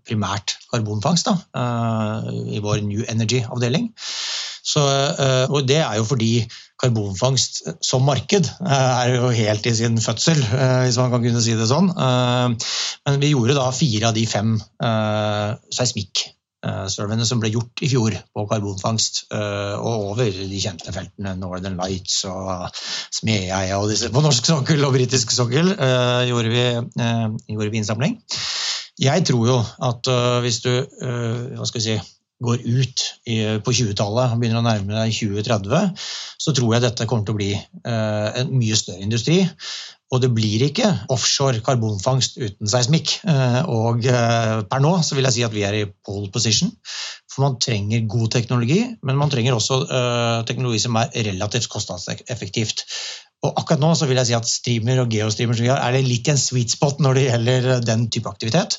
primært 0.07 0.57
karbonfangst 0.73 1.29
da, 1.29 1.37
i 2.55 2.63
vår 2.63 2.85
New 2.87 3.03
Energy-avdeling. 3.11 3.91
og 5.51 5.59
Det 5.69 5.81
er 5.83 5.97
jo 5.99 6.07
fordi 6.07 6.35
karbonfangst 6.83 7.63
som 7.85 8.07
marked 8.07 8.47
er 8.63 9.17
jo 9.17 9.33
helt 9.35 9.67
i 9.67 9.75
sin 9.75 9.99
fødsel, 10.03 10.39
hvis 10.87 11.01
man 11.03 11.13
kan 11.13 11.27
kunne 11.27 11.43
si 11.43 11.59
det 11.59 11.69
sånn. 11.71 11.91
Men 11.93 13.21
vi 13.23 13.35
gjorde 13.35 13.59
da 13.59 13.69
fire 13.75 14.13
av 14.13 14.17
de 14.19 14.29
fem 14.31 14.55
seismikk 15.75 16.31
Eh, 16.31 16.42
surveyene 16.63 17.27
som 17.27 17.41
ble 17.43 17.51
gjort 17.51 17.83
i 17.83 17.89
fjor 17.91 18.15
på 18.15 18.45
karbonfangst, 18.51 19.25
eh, 19.35 19.75
og 19.79 20.13
over 20.13 20.31
de 20.31 20.61
kjente 20.63 20.95
feltene 20.95 21.35
Northern 21.41 21.79
Lights 21.81 22.23
og 22.31 22.69
Smedeia 23.13 23.81
og 23.81 23.91
disse 23.91 24.13
på 24.15 24.23
norsk 24.23 24.47
sokkel 24.53 24.85
og 24.87 24.95
britisk 24.95 25.35
sokkel, 25.35 25.73
eh, 25.75 26.23
gjorde 26.31 26.53
vi, 26.53 26.65
gjorde 27.51 27.71
vi 27.71 27.83
innsamling. 27.83 28.19
Jeg 29.03 29.25
tror 29.27 29.47
jo 29.49 29.61
at 29.89 30.09
hvis 30.45 30.61
du 30.63 30.71
hva 30.71 31.67
skal 31.67 31.81
vi 31.81 31.87
si, 31.87 31.95
går 32.43 32.61
ut 32.67 33.03
på 33.65 33.73
20-tallet 33.79 34.35
og 34.35 34.41
begynner 34.43 34.61
å 34.61 34.67
nærme 34.67 34.95
deg 34.99 35.15
2030, 35.15 36.05
så 36.43 36.55
tror 36.55 36.75
jeg 36.75 36.85
dette 36.85 37.07
kommer 37.09 37.27
til 37.27 37.35
å 37.35 37.39
bli 37.39 37.51
en 37.87 38.53
mye 38.53 38.79
større 38.79 39.03
industri. 39.07 39.41
Og 40.13 40.21
det 40.21 40.29
blir 40.37 40.61
ikke 40.67 40.91
offshore 41.13 41.63
karbonfangst 41.65 42.37
uten 42.37 42.69
seismikk. 42.69 43.15
Eh, 43.33 43.61
og 43.73 44.05
eh, 44.05 44.59
per 44.69 44.83
nå 44.85 44.93
så 45.01 45.17
vil 45.17 45.25
jeg 45.29 45.37
si 45.39 45.45
at 45.47 45.55
vi 45.55 45.65
er 45.65 45.79
i 45.79 45.87
pole 45.89 46.29
position. 46.35 46.73
For 47.33 47.47
man 47.47 47.57
trenger 47.63 48.05
god 48.13 48.29
teknologi, 48.35 48.83
men 49.09 49.21
man 49.21 49.33
trenger 49.33 49.57
også 49.57 49.81
eh, 49.87 50.39
teknologi 50.49 50.83
som 50.85 50.99
er 51.01 51.15
relativt 51.31 51.71
kostnadseffektivt. 51.73 52.85
Og 53.43 53.57
akkurat 53.57 53.81
nå 53.83 53.95
så 53.99 54.07
vil 54.11 54.21
jeg 54.21 54.29
si 54.29 54.37
at 54.37 54.51
streamer 54.51 55.01
og 55.03 55.15
geostreamer 55.15 55.57
som 55.57 55.65
vi 55.65 55.73
har, 55.73 55.81
er 55.81 55.97
det 55.97 56.05
litt 56.07 56.29
i 56.29 56.35
en 56.35 56.43
sweet 56.45 56.77
spot 56.77 57.01
når 57.03 57.19
det 57.19 57.25
gjelder 57.31 57.71
den 57.87 58.05
type 58.13 58.31
aktivitet. 58.31 58.77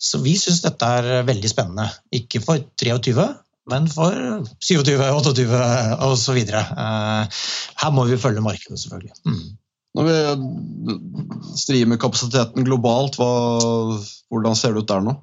Så 0.00 0.18
vi 0.24 0.34
syns 0.40 0.64
dette 0.64 0.90
er 0.98 1.22
veldig 1.28 1.52
spennende. 1.52 1.86
Ikke 2.16 2.42
for 2.42 2.60
23, 2.82 3.28
men 3.70 3.88
for 3.92 4.18
27, 4.66 4.98
28 4.98 5.46
osv. 6.08 6.42
Her 6.50 7.94
må 7.94 8.06
vi 8.08 8.18
følge 8.20 8.44
markedet, 8.44 8.80
selvfølgelig. 8.82 9.14
Mm. 9.28 9.59
Når 9.98 10.06
vi 10.06 10.16
streamer 11.58 11.98
kapasiteten 11.98 12.66
globalt, 12.66 13.18
hva, 13.18 13.30
hvordan 14.30 14.58
ser 14.58 14.74
det 14.74 14.84
ut 14.84 14.90
der 14.90 15.02
nå? 15.02 15.16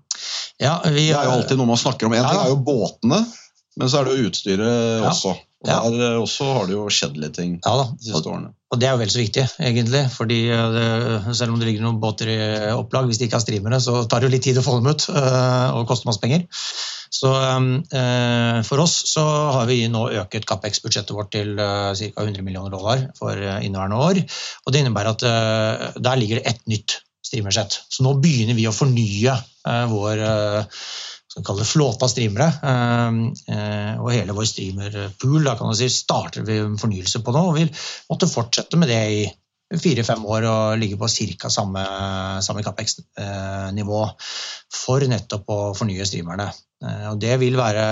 Ja, 0.59 0.79
vi, 0.83 1.07
det 1.07 1.15
er 1.15 1.29
jo 1.29 1.35
alltid 1.37 1.59
noe 1.59 1.69
man 1.69 1.79
snakker 1.79 2.09
om. 2.09 2.15
En 2.17 2.25
ja, 2.25 2.31
ting 2.33 2.41
er 2.43 2.51
jo 2.51 2.59
båtene, 2.67 3.21
men 3.77 3.91
så 3.91 4.01
er 4.01 4.09
det 4.09 4.17
jo 4.17 4.31
utstyret 4.31 4.67
ja. 4.67 5.11
også. 5.11 5.37
Og 5.57 5.69
Der 5.69 6.03
eh, 6.05 6.19
også 6.21 6.51
har 6.53 6.67
det 6.69 6.75
jo 6.75 6.83
skjedd 6.93 7.15
litt 7.17 7.33
ting 7.37 7.55
ja, 7.57 7.73
de 7.89 8.05
siste 8.05 8.29
årene. 8.29 8.51
Og 8.67 8.81
det 8.81 8.89
er 8.89 8.93
jo 8.93 8.99
vel 9.01 9.09
så 9.13 9.21
viktig, 9.21 9.45
egentlig. 9.63 10.03
fordi 10.13 10.41
eh, 10.53 10.67
det, 10.75 11.35
Selv 11.39 11.55
om 11.55 11.61
det 11.61 11.69
ligger 11.69 11.87
noen 11.87 12.01
båter 12.03 12.29
i 12.33 12.37
opplag, 12.75 13.07
hvis 13.09 13.21
de 13.21 13.29
ikke 13.29 13.39
har 13.39 13.45
streamere, 13.45 13.79
så 13.81 14.03
tar 14.05 14.21
det 14.21 14.29
jo 14.29 14.35
litt 14.35 14.45
tid 14.45 14.59
å 14.61 14.65
få 14.65 14.77
dem 14.77 14.91
ut, 14.91 15.07
eh, 15.13 15.67
og 15.73 15.87
koster 15.89 16.11
masse 16.11 16.21
penger. 16.21 16.45
Så 17.09 17.31
eh, 17.31 18.59
For 18.67 18.83
oss 18.83 18.95
så 19.11 19.23
har 19.55 19.67
vi 19.69 19.79
nå 19.91 20.03
øket 20.23 20.47
Capex-budsjettet 20.49 21.15
vårt 21.15 21.31
til 21.35 21.55
eh, 21.59 21.91
ca. 21.95 22.23
100 22.25 22.45
millioner 22.45 22.73
dollar 22.73 23.07
for 23.17 23.37
eh, 23.37 23.59
inneværende 23.65 23.99
år. 24.09 24.21
og 24.65 24.73
Det 24.73 24.83
innebærer 24.83 25.13
at 25.15 25.97
der 25.97 26.19
ligger 26.19 26.41
det 26.41 26.53
ett 26.53 26.63
nytt 26.67 26.99
streamersett. 27.27 27.81
Så 27.89 28.05
nå 28.05 28.15
begynner 28.23 28.55
vi 28.55 28.67
å 28.69 28.75
fornye 28.75 29.33
vår 29.91 30.21
skal 31.37 31.59
flåte 31.67 32.05
av 32.07 32.11
streamere. 32.11 32.47
og 33.99 34.07
hele 34.13 34.35
vår 34.37 34.47
streamerpool 34.47 35.43
da 35.43 35.57
kan 35.59 35.73
du 35.73 35.75
si, 35.75 35.89
starter 35.91 36.45
vi 36.47 36.61
en 36.63 36.79
fornyelse 36.79 37.19
på 37.19 37.33
nå. 37.35 37.43
og 37.49 37.57
vil 37.57 37.73
måtte 38.07 38.31
fortsette 38.31 38.79
med 38.79 38.89
det 38.93 39.01
i 39.17 39.27
fire-fem 39.75 40.23
år 40.25 40.47
og 40.47 40.79
ligge 40.79 40.97
på 40.99 41.09
ca. 41.11 41.51
samme, 41.51 41.83
samme 42.45 42.63
Capex-nivå 42.63 44.01
for 44.73 45.07
nettopp 45.11 45.51
å 45.51 45.61
fornye 45.77 46.07
streamerne. 46.07 46.49
Eh, 46.83 47.05
og 47.11 47.19
det 47.21 47.39
vil 47.43 47.59
være 47.59 47.87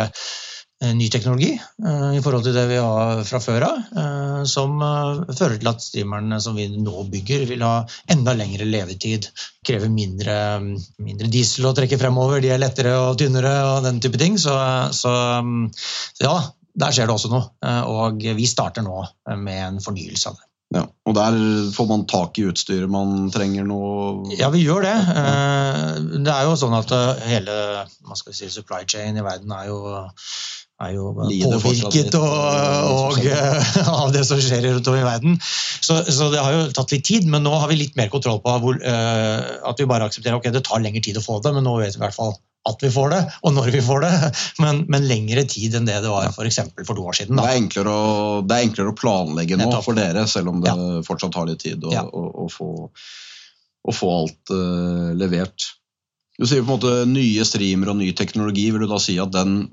ny 0.85 1.05
teknologi 1.07 1.53
i 1.55 2.19
forhold 2.19 2.43
til 2.43 2.53
det 2.53 2.65
vi 2.67 2.75
har 2.83 3.21
fra 3.23 3.39
før 3.39 3.63
av, 3.63 3.77
som 4.51 4.73
fører 4.75 5.55
til 5.55 5.69
at 5.71 5.79
streamerne 5.81 6.39
som 6.43 6.57
vi 6.59 6.65
nå 6.67 7.05
bygger, 7.13 7.45
vil 7.47 7.63
ha 7.63 7.85
enda 8.11 8.33
lengre 8.35 8.67
levetid. 8.67 9.29
Krever 9.65 9.87
mindre, 9.87 10.35
mindre 10.99 11.31
diesel 11.31 11.69
å 11.69 11.73
trekke 11.77 11.99
fremover, 12.01 12.43
de 12.43 12.51
er 12.51 12.59
lettere 12.59 12.91
og 12.99 13.15
tynnere 13.21 13.53
og 13.69 13.87
den 13.87 14.03
type 14.03 14.19
ting. 14.19 14.35
Så, 14.41 14.51
så 14.99 15.13
ja, 16.19 16.35
der 16.75 16.97
skjer 16.97 17.07
det 17.07 17.15
også 17.15 17.31
noe. 17.31 17.47
Og 17.95 18.27
vi 18.35 18.49
starter 18.49 18.83
nå 18.85 18.99
med 19.39 19.61
en 19.69 19.81
fornyelse 19.83 20.33
av 20.33 20.41
det. 20.41 20.44
Ja, 20.73 20.81
og 21.05 21.13
der 21.13 21.35
får 21.75 21.87
man 21.87 22.07
tak 22.09 22.39
i 22.41 22.47
utstyret 22.49 22.89
man 22.89 23.29
trenger 23.31 23.67
noe 23.67 24.33
Ja, 24.33 24.49
vi 24.49 24.63
gjør 24.65 24.81
det. 24.87 24.95
Det 26.25 26.33
er 26.33 26.47
jo 26.47 26.55
sånn 26.57 26.73
at 26.75 26.91
hele 27.29 27.85
si, 28.33 28.49
supply 28.49 28.81
chain 28.89 29.19
i 29.19 29.25
verden 29.25 29.53
er 29.53 29.69
jo 29.69 29.79
er 30.83 30.95
jo 30.97 31.11
påvirket 31.15 32.15
og, 32.19 32.25
og, 32.27 33.19
av 34.01 34.09
det 34.15 34.25
som 34.27 34.41
skjer 34.43 34.65
rundt 34.67 34.89
om 34.91 34.97
i 34.99 35.05
verden. 35.05 35.37
Så, 35.39 36.01
så, 36.03 36.27
det 36.33 36.41
har 36.43 36.55
jo 36.55 36.65
tatt 36.75 36.91
litt 36.91 37.05
tid, 37.07 37.29
men 37.31 37.45
nå 37.45 37.53
har 37.55 37.71
vi 37.71 37.79
litt 37.79 37.95
mer 37.99 38.11
kontroll 38.11 38.41
på 38.43 38.57
hvor, 38.63 38.81
uh, 38.81 39.69
at 39.69 39.79
vi 39.79 39.87
bare 39.89 40.09
aksepterer 40.09 40.39
ok, 40.39 40.51
det 40.51 40.65
tar 40.67 40.83
lengre 40.83 41.03
tid 41.05 41.19
å 41.19 41.23
få 41.23 41.39
det, 41.43 41.53
men 41.55 41.65
nå 41.67 41.77
vet 41.79 41.95
vi 41.95 42.01
i 42.01 42.05
hvert 42.05 42.17
fall 42.17 42.35
at 42.65 42.81
vi 42.81 42.89
får 42.89 43.11
det, 43.13 43.19
og 43.45 43.53
når 43.53 43.69
vi 43.75 43.81
får 43.85 44.03
det, 44.03 44.11
men, 44.63 44.83
men 44.91 45.07
lengre 45.07 45.45
tid 45.49 45.77
enn 45.77 45.87
det 45.87 45.99
det 46.03 46.11
var 46.11 46.31
for, 46.35 46.49
for 46.81 46.97
to 46.97 47.07
år 47.11 47.19
siden. 47.21 47.39
Det 47.39 47.45
er, 47.45 47.89
å, 47.91 48.41
det 48.41 48.57
er 48.57 48.67
enklere 48.67 48.91
å 48.91 48.97
planlegge 48.97 49.59
nå 49.61 49.69
for 49.85 49.97
dere, 49.97 50.25
selv 50.29 50.51
om 50.51 50.63
det 50.65 50.73
ja. 50.73 50.89
fortsatt 51.05 51.35
tar 51.35 51.47
litt 51.51 51.61
tid 51.63 51.85
å, 51.85 51.93
ja. 51.93 52.03
å, 52.03 52.25
å, 52.45 52.49
få, 52.51 52.89
få, 53.93 54.13
alt 54.19 54.55
uh, 54.55 55.13
levert. 55.15 55.69
Du 56.35 56.43
sier 56.43 56.63
på 56.65 56.67
en 56.67 56.75
måte 56.75 56.93
nye 57.07 57.45
streamer 57.47 57.93
og 57.93 57.99
ny 58.01 58.09
teknologi. 58.17 58.67
Vil 58.73 58.83
du 58.83 58.89
da 58.91 58.99
si 58.99 59.15
at 59.21 59.31
den 59.31 59.69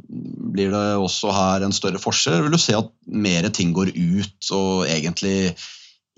blir 0.54 0.70
det 0.70 0.84
også 1.02 1.32
her 1.34 1.64
en 1.66 1.74
større 1.74 2.00
forskjell? 2.02 2.44
Vil 2.44 2.54
du 2.54 2.60
si 2.60 2.74
at 2.76 2.90
mer 3.10 3.48
ting 3.54 3.72
går 3.74 3.90
ut 3.96 4.52
og 4.54 4.84
egentlig 4.86 5.54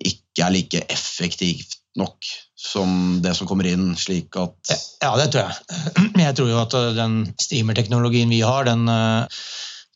ikke 0.05 0.45
er 0.45 0.53
like 0.53 0.83
effektivt 0.93 1.79
nok 1.97 2.27
som 2.59 3.21
det 3.23 3.35
som 3.39 3.47
kommer 3.49 3.69
inn, 3.71 3.93
slik 3.99 4.35
at 4.41 4.75
Ja, 5.05 5.13
det 5.21 5.31
tror 5.33 5.47
jeg. 5.47 6.13
Jeg 6.25 6.37
tror 6.39 6.49
jo 6.51 6.61
at 6.63 6.77
den 6.97 7.17
streamerteknologien 7.41 8.33
vi 8.33 8.41
har, 8.45 8.67
den 8.67 8.89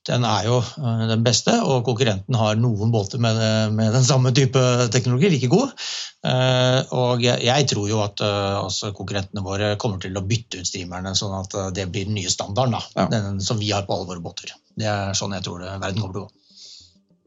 den 0.09 0.25
er 0.27 0.47
jo 0.49 0.59
eh, 0.61 1.05
den 1.11 1.25
beste, 1.27 1.55
og 1.63 1.85
konkurrenten 1.87 2.37
har 2.39 2.59
noen 2.61 2.93
båter 2.95 3.21
med, 3.23 3.39
med 3.77 3.93
den 3.95 4.07
samme 4.07 4.33
type 4.37 4.63
teknologi, 4.95 5.31
like 5.35 5.51
god. 5.53 5.75
Eh, 6.27 6.81
og 6.97 7.23
jeg, 7.25 7.69
tror 7.71 7.91
jo 7.91 8.03
at 8.05 8.25
altså, 8.25 8.93
konkurrentene 8.97 9.45
våre 9.45 9.75
kommer 9.81 10.03
til 10.03 10.17
å 10.19 10.25
bytte 10.27 10.63
ut 10.63 10.69
streamerne, 10.69 11.15
sånn 11.19 11.37
at 11.39 11.57
det 11.77 11.89
blir 11.93 12.09
den 12.09 12.19
nye 12.19 12.33
standarden 12.33 12.79
ja. 12.79 13.07
den 13.13 13.41
som 13.45 13.61
vi 13.61 13.71
har 13.73 13.87
på 13.87 13.97
alle 13.97 14.11
våre 14.11 14.25
båter. 14.25 14.57
Det 14.79 14.89
er 14.89 15.17
sånn 15.19 15.37
jeg 15.37 15.47
tror 15.47 15.63
det, 15.63 15.79
verden 15.79 16.03
kommer 16.03 16.17
til 16.17 16.25
å 16.25 16.29
gå. 16.29 16.35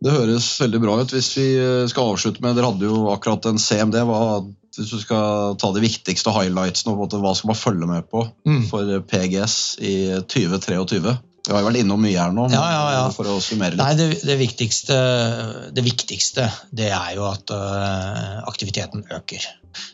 Det 0.01 0.13
høres 0.15 0.47
veldig 0.57 0.79
bra 0.81 0.95
ut. 0.97 1.11
Hvis 1.13 1.27
vi 1.37 1.49
skal 1.91 2.15
avslutte 2.15 2.41
med 2.41 2.55
Dere 2.57 2.71
hadde 2.71 2.87
jo 2.89 3.11
akkurat 3.13 3.45
en 3.45 3.61
CMD. 3.61 3.99
Hva, 4.09 4.39
hvis 4.73 4.93
du 4.95 5.01
skal 5.01 5.57
ta 5.61 5.69
de 5.75 5.83
viktigste 5.83 6.33
highlightsene, 6.33 6.95
hva 6.95 7.35
skal 7.35 7.51
man 7.51 7.59
følge 7.59 7.89
med 7.89 8.07
på 8.09 8.23
mm. 8.47 8.63
for 8.71 8.89
PGS 9.11 9.57
i 9.83 9.95
2023? 10.31 11.13
Vi 11.47 11.53
har 11.55 11.63
vært 11.65 11.81
innom 11.81 12.01
mye 12.03 12.17
her 12.17 12.33
nå. 12.35 12.45
Ja, 12.53 12.61
ja, 12.69 12.81
ja. 12.93 13.05
for 13.15 13.29
å 13.31 13.39
summere 13.41 13.73
litt. 13.73 13.81
Nei, 13.81 13.95
det, 13.97 14.21
det, 14.27 14.37
viktigste, 14.37 14.97
det, 15.73 15.83
viktigste, 15.85 16.45
det 16.69 16.91
er 16.93 17.15
jo 17.17 17.25
at 17.31 17.53
uh, 17.55 18.43
aktiviteten 18.51 19.07
øker. 19.09 19.47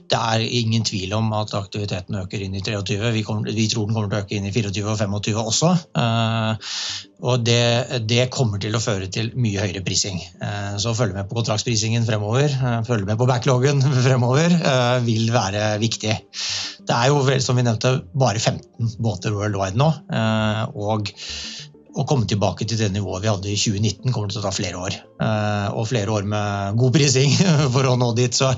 Det 0.09 0.19
er 0.19 0.43
ingen 0.59 0.85
tvil 0.87 1.13
om 1.17 1.31
at 1.37 1.53
aktiviteten 1.57 2.17
øker 2.21 2.43
inn 2.43 2.55
i 2.57 2.63
23. 2.63 2.99
Vi, 3.15 3.23
kommer, 3.27 3.51
vi 3.53 3.67
tror 3.71 3.87
den 3.87 3.97
kommer 3.97 4.11
til 4.11 4.19
å 4.19 4.23
øke 4.25 4.37
inn 4.37 4.47
i 4.49 4.53
24 4.55 4.93
og 4.93 5.01
25 5.01 5.41
også. 5.43 5.71
Uh, 5.97 6.71
og 7.27 7.43
det, 7.47 8.01
det, 8.09 8.27
kommer 8.33 8.61
til 8.61 8.77
å 8.77 8.81
føre 8.83 9.09
til 9.13 9.31
mye 9.39 9.63
høyere 9.63 9.83
prising. 9.85 10.21
Uh, 10.41 10.77
så 10.81 10.95
følge 10.97 11.17
med 11.17 11.29
på 11.29 11.39
kontraktsprisingen 11.39 12.05
fremover, 12.07 12.53
følge 12.87 13.09
med 13.09 13.19
på 13.19 13.29
backloggen 13.29 13.83
fremover, 14.07 14.57
vil 15.05 15.31
være 15.33 15.69
viktig. 15.83 16.17
Det 16.87 16.95
er 16.95 17.11
jo, 17.11 17.23
som 17.43 17.57
vi 17.59 17.65
nevnte, 17.67 17.97
bare 18.17 18.39
15 18.39 18.97
båter 19.03 19.35
worldwide 19.35 19.79
nå. 19.79 19.89
og 20.77 21.11
å 21.97 22.05
komme 22.07 22.27
tilbake 22.29 22.67
til 22.67 22.79
det 22.79 22.91
nivået 22.93 23.23
vi 23.23 23.31
hadde 23.31 23.49
i 23.49 23.57
2019, 23.57 24.13
kommer 24.13 24.31
til 24.31 24.41
å 24.41 24.45
ta 24.45 24.53
flere 24.53 24.81
år. 24.81 24.97
Eh, 25.23 25.67
og 25.73 25.87
flere 25.89 26.13
år 26.13 26.27
med 26.29 26.77
god 26.77 26.93
prising 26.97 27.33
for 27.75 27.89
å 27.89 27.97
nå 27.99 28.11
dit. 28.17 28.37
Så, 28.37 28.51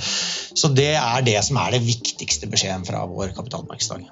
så 0.60 0.72
det 0.76 0.92
er 1.00 1.28
det 1.28 1.40
som 1.48 1.60
er 1.64 1.78
det 1.78 1.86
viktigste 1.88 2.52
beskjeden 2.52 2.88
fra 2.88 3.06
vår 3.10 3.32
kapitalmarkedsdag. 3.38 4.10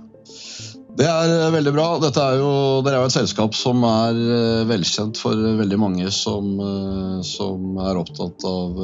Det 0.98 1.06
er 1.06 1.30
eh, 1.30 1.52
veldig 1.54 1.74
bra. 1.76 1.86
Dette 2.02 2.24
er 2.24 2.40
jo, 2.40 2.50
dere 2.86 2.98
er 2.98 3.04
jo 3.04 3.10
et 3.12 3.14
selskap 3.14 3.54
som 3.58 3.84
er 3.86 4.18
eh, 4.18 4.64
velkjent 4.70 5.20
for 5.22 5.38
veldig 5.60 5.78
mange 5.78 6.10
som, 6.14 6.48
eh, 6.58 7.20
som 7.28 7.78
er 7.86 8.00
opptatt 8.02 8.46
av, 8.50 8.80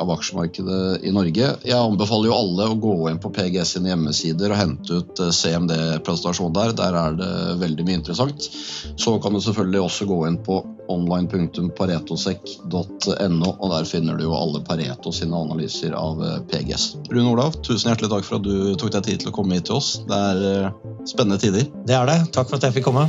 av, 0.00 0.12
aksjemarkedet 0.16 1.02
i 1.04 1.12
Norge. 1.12 1.50
Jeg 1.68 1.76
anbefaler 1.76 2.30
jo 2.30 2.38
alle 2.38 2.70
å 2.72 2.78
gå 2.80 2.96
inn 3.10 3.20
på 3.20 3.32
PGS 3.36 3.76
sine 3.76 3.92
hjemmesider 3.92 4.54
og 4.54 4.62
hente 4.62 5.02
ut 5.02 5.24
CMD-presentasjonen 5.28 6.56
der. 6.56 6.76
Der 6.78 7.00
er 7.02 7.20
det 7.20 7.32
veldig 7.60 7.88
mye 7.88 8.00
interessant. 8.00 8.48
Så 8.96 9.18
kan 9.20 9.36
du 9.36 9.42
selvfølgelig 9.44 9.84
også 9.84 10.08
gå 10.08 10.22
inn 10.30 10.40
på 10.46 10.62
online.paretosek.no, 10.92 13.50
og 13.52 13.72
der 13.72 13.84
finner 13.88 14.16
du 14.18 14.24
jo 14.26 14.34
alle 14.36 14.60
Pareto 14.66 15.12
sine 15.14 15.36
analyser 15.38 15.92
av 15.98 16.22
eh, 16.22 16.40
PGS. 16.52 16.84
Rune 17.12 17.30
Olav, 17.32 17.50
tusen 17.64 17.90
hjertelig 17.90 18.10
takk 18.12 18.24
for 18.28 18.36
at 18.38 18.46
du 18.46 18.56
tok 18.80 18.90
deg 18.96 19.02
tid 19.08 19.18
til 19.24 19.30
å 19.32 19.36
komme 19.36 19.52
hit 19.58 19.66
til 19.70 19.76
oss. 19.80 19.88
Det 20.08 20.18
er 20.30 20.38
eh, 20.50 20.70
spennende 21.08 21.40
tider. 21.42 21.64
Det 21.88 21.94
er 21.98 22.06
det. 22.10 22.18
Takk 22.36 22.46
for 22.50 22.56
at 22.60 22.64
jeg 22.68 22.74
fikk 22.78 22.88
komme. 22.90 23.04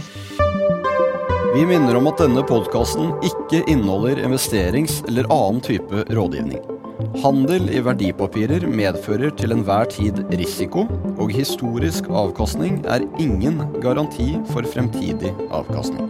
Vi 1.54 1.64
minner 1.70 2.00
om 2.00 2.08
at 2.10 2.18
denne 2.18 2.42
podkasten 2.50 3.12
ikke 3.28 3.60
inneholder 3.70 4.24
investerings- 4.26 5.04
eller 5.08 5.30
annen 5.30 5.62
type 5.62 6.06
rådgivning. 6.10 6.74
Handel 7.22 7.68
i 7.70 7.82
verdipapirer 7.84 8.66
medfører 8.70 9.34
til 9.38 9.54
enhver 9.54 9.86
tid 9.92 10.24
risiko, 10.34 10.88
og 11.22 11.34
historisk 11.34 12.10
avkastning 12.10 12.82
er 12.90 13.06
ingen 13.22 13.62
garanti 13.84 14.34
for 14.50 14.66
fremtidig 14.66 15.34
avkastning. 15.54 16.10